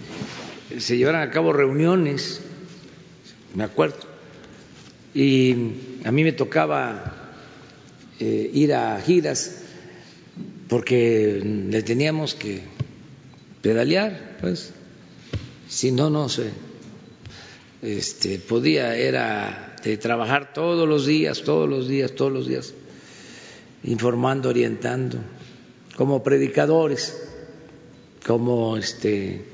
[0.78, 2.40] se llevaran a cabo reuniones,
[3.54, 4.07] me acuerdo,
[5.20, 5.72] y
[6.04, 7.12] a mí me tocaba
[8.20, 9.62] eh, ir a giras
[10.68, 12.60] porque le teníamos que
[13.60, 14.70] pedalear, pues,
[15.66, 16.50] si no, no se
[17.82, 22.72] este, podía, era de trabajar todos los días, todos los días, todos los días,
[23.82, 25.18] informando, orientando,
[25.96, 27.20] como predicadores,
[28.24, 29.44] como este,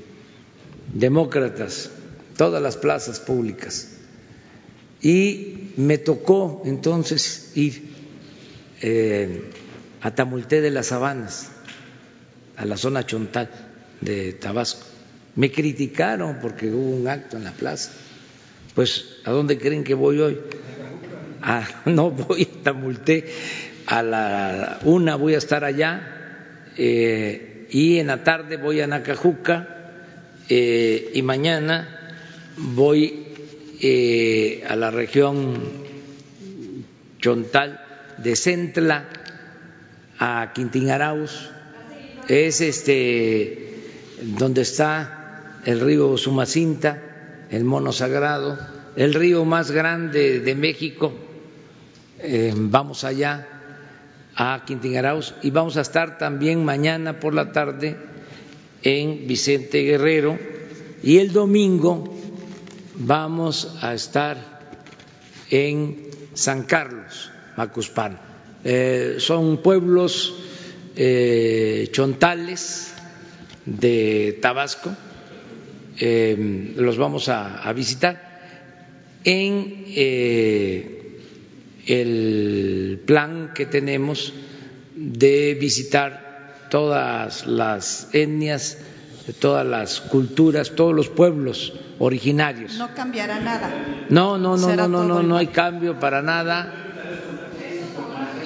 [0.93, 1.89] demócratas,
[2.37, 3.94] todas las plazas públicas.
[5.05, 7.89] Y me tocó entonces ir
[8.81, 9.51] eh,
[10.01, 11.51] a Tamulté de las Sabanas,
[12.57, 13.51] a la zona chontal
[14.01, 14.83] de Tabasco.
[15.35, 17.91] Me criticaron porque hubo un acto en la plaza.
[18.73, 20.39] Pues, ¿a dónde creen que voy hoy?
[21.39, 23.31] Ah, no voy a Tamulté,
[23.85, 26.01] a la una voy a estar allá
[26.77, 29.67] eh, y en la tarde voy a Nacajuca
[30.49, 32.17] eh, y mañana
[32.57, 33.24] voy
[33.81, 35.55] eh, a la región
[37.19, 37.81] Chontal
[38.17, 39.09] de Centla
[40.19, 41.49] a Quintín-Arauz,
[42.27, 43.73] es este
[44.21, 47.01] donde está el río Sumacinta,
[47.49, 48.57] el mono sagrado,
[48.95, 51.13] el río más grande de México.
[52.19, 53.47] Eh, vamos allá
[54.35, 57.97] a Quintín-Arauz y vamos a estar también mañana por la tarde
[58.83, 60.37] en Vicente Guerrero
[61.03, 62.14] y el domingo
[62.97, 64.37] vamos a estar
[65.49, 68.19] en San Carlos Macuspán.
[68.63, 70.33] Eh, son pueblos
[70.95, 72.93] eh, chontales
[73.65, 74.95] de Tabasco,
[75.99, 78.41] eh, los vamos a, a visitar
[79.23, 79.85] en
[81.87, 84.33] el plan que tenemos
[84.95, 88.77] de visitar todas las etnias,
[89.33, 92.75] todas las culturas, todos los pueblos originarios.
[92.77, 94.05] No cambiará nada.
[94.09, 96.85] No, no, no, no, no, no, no hay cambio para nada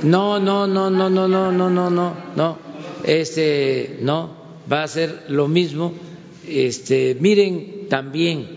[0.03, 2.57] no, no, no, no, no, no, no, no, no, no.
[3.03, 4.35] Este, no,
[4.71, 5.93] va a ser lo mismo.
[6.47, 8.47] Este, miren también,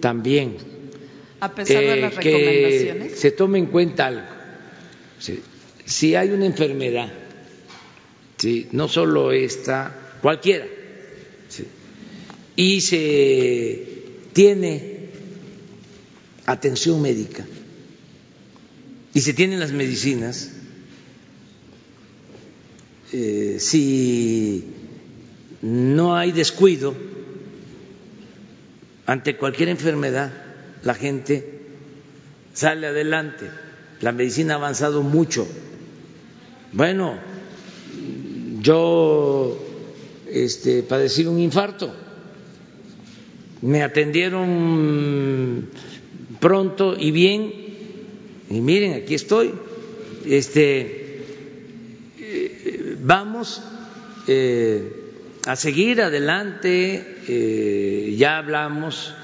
[0.00, 0.56] también.
[1.40, 3.20] A pesar de las eh, que recomendaciones.
[3.20, 4.22] se tome en cuenta algo.
[5.18, 5.42] Si,
[5.84, 7.12] si hay una enfermedad,
[8.36, 10.66] sí, no solo esta, cualquiera,
[12.56, 13.86] y se
[14.32, 15.08] tiene
[16.46, 17.44] atención médica
[19.14, 20.50] y se tienen las medicinas,
[23.12, 24.64] eh, si
[25.60, 26.94] no hay descuido
[29.06, 30.32] ante cualquier enfermedad,
[30.82, 31.60] la gente
[32.54, 33.50] sale adelante.
[34.00, 35.46] La medicina ha avanzado mucho.
[36.72, 37.18] Bueno,
[38.60, 39.71] yo
[40.32, 40.84] este,
[41.28, 41.92] un infarto,
[43.62, 45.68] me atendieron
[46.40, 47.62] pronto y bien
[48.52, 49.50] y miren, aquí estoy.
[50.26, 51.22] Este,
[52.20, 53.62] eh, vamos
[54.28, 54.92] eh,
[55.46, 57.16] a seguir adelante.
[57.28, 59.14] Eh, ya hablamos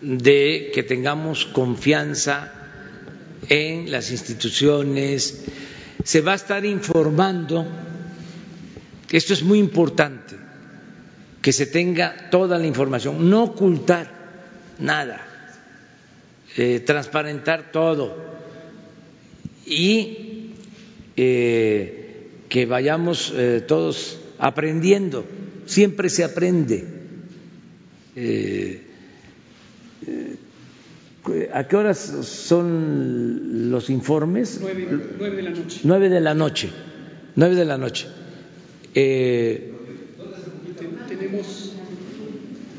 [0.00, 2.50] de que tengamos confianza
[3.50, 5.44] en las instituciones.
[6.02, 7.66] Se va a estar informando.
[9.12, 10.36] Esto es muy importante,
[11.42, 14.10] que se tenga toda la información, no ocultar
[14.78, 15.20] nada,
[16.86, 18.16] transparentar todo
[19.66, 20.52] y
[21.16, 25.24] eh, que vayamos eh, todos aprendiendo.
[25.66, 26.86] Siempre se aprende.
[28.16, 28.82] Eh,
[31.52, 34.58] ¿A qué horas son los informes?
[34.60, 35.80] Nueve, nueve de la noche.
[35.84, 36.70] Nueve de la noche.
[37.36, 38.08] Nueve de la noche.
[41.08, 41.72] Tenemos,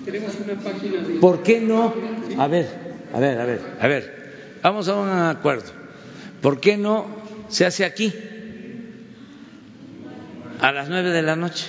[0.06, 1.16] tenemos una página de...
[1.16, 1.94] ¿Por qué no?
[2.38, 2.68] A ver,
[3.14, 4.24] a ver, a ver, a ver.
[4.62, 5.72] Vamos a un acuerdo.
[6.42, 7.08] ¿Por qué no
[7.50, 8.14] se hace aquí?
[10.62, 11.66] A las nueve de la noche.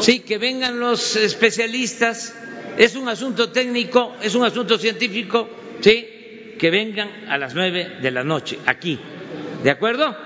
[0.00, 2.34] Sí, que vengan los especialistas.
[2.76, 5.48] Es un asunto técnico, es un asunto científico,
[5.80, 6.13] sí,
[6.58, 8.98] que vengan a las nueve de la noche aquí.
[9.62, 10.16] ¿De acuerdo?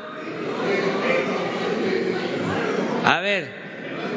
[3.05, 3.51] A ver,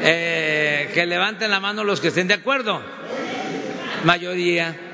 [0.02, 2.82] eh, que levanten la mano los que estén de acuerdo
[4.04, 4.76] mayoría.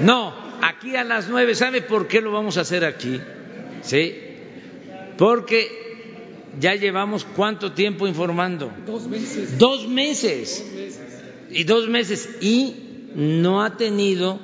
[0.00, 3.20] No, aquí a las nueve, ¿sabe por qué lo vamos a hacer aquí?
[3.82, 4.18] Sí,
[5.16, 5.70] porque
[6.58, 8.72] ya llevamos cuánto tiempo informando.
[8.84, 9.58] Dos meses.
[9.58, 10.64] Dos meses.
[11.52, 12.28] Y dos meses.
[12.40, 14.40] Y no ha tenido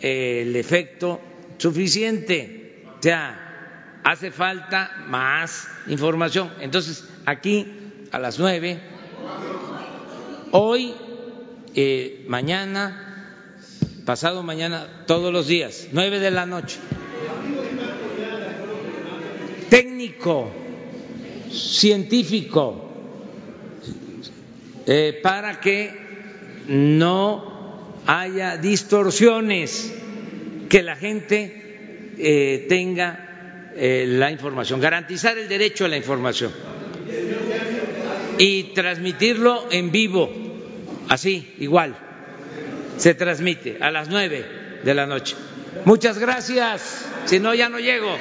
[0.00, 1.20] eh, el efecto
[1.58, 2.84] suficiente.
[2.98, 6.50] O sea, hace falta más información.
[6.60, 7.66] Entonces, aquí
[8.10, 8.80] a las nueve,
[10.50, 10.94] hoy,
[11.74, 13.24] eh, mañana,
[14.04, 16.78] pasado mañana, todos los días, nueve de la noche.
[19.70, 20.50] Técnico,
[21.50, 22.90] científico,
[24.86, 26.01] eh, para que
[26.68, 29.94] no haya distorsiones,
[30.68, 36.52] que la gente eh, tenga eh, la información, garantizar el derecho a la información
[38.38, 40.30] y transmitirlo en vivo,
[41.08, 41.94] así, igual,
[42.96, 44.44] se transmite a las nueve
[44.82, 45.36] de la noche.
[45.84, 48.16] Muchas gracias, si no ya no llego.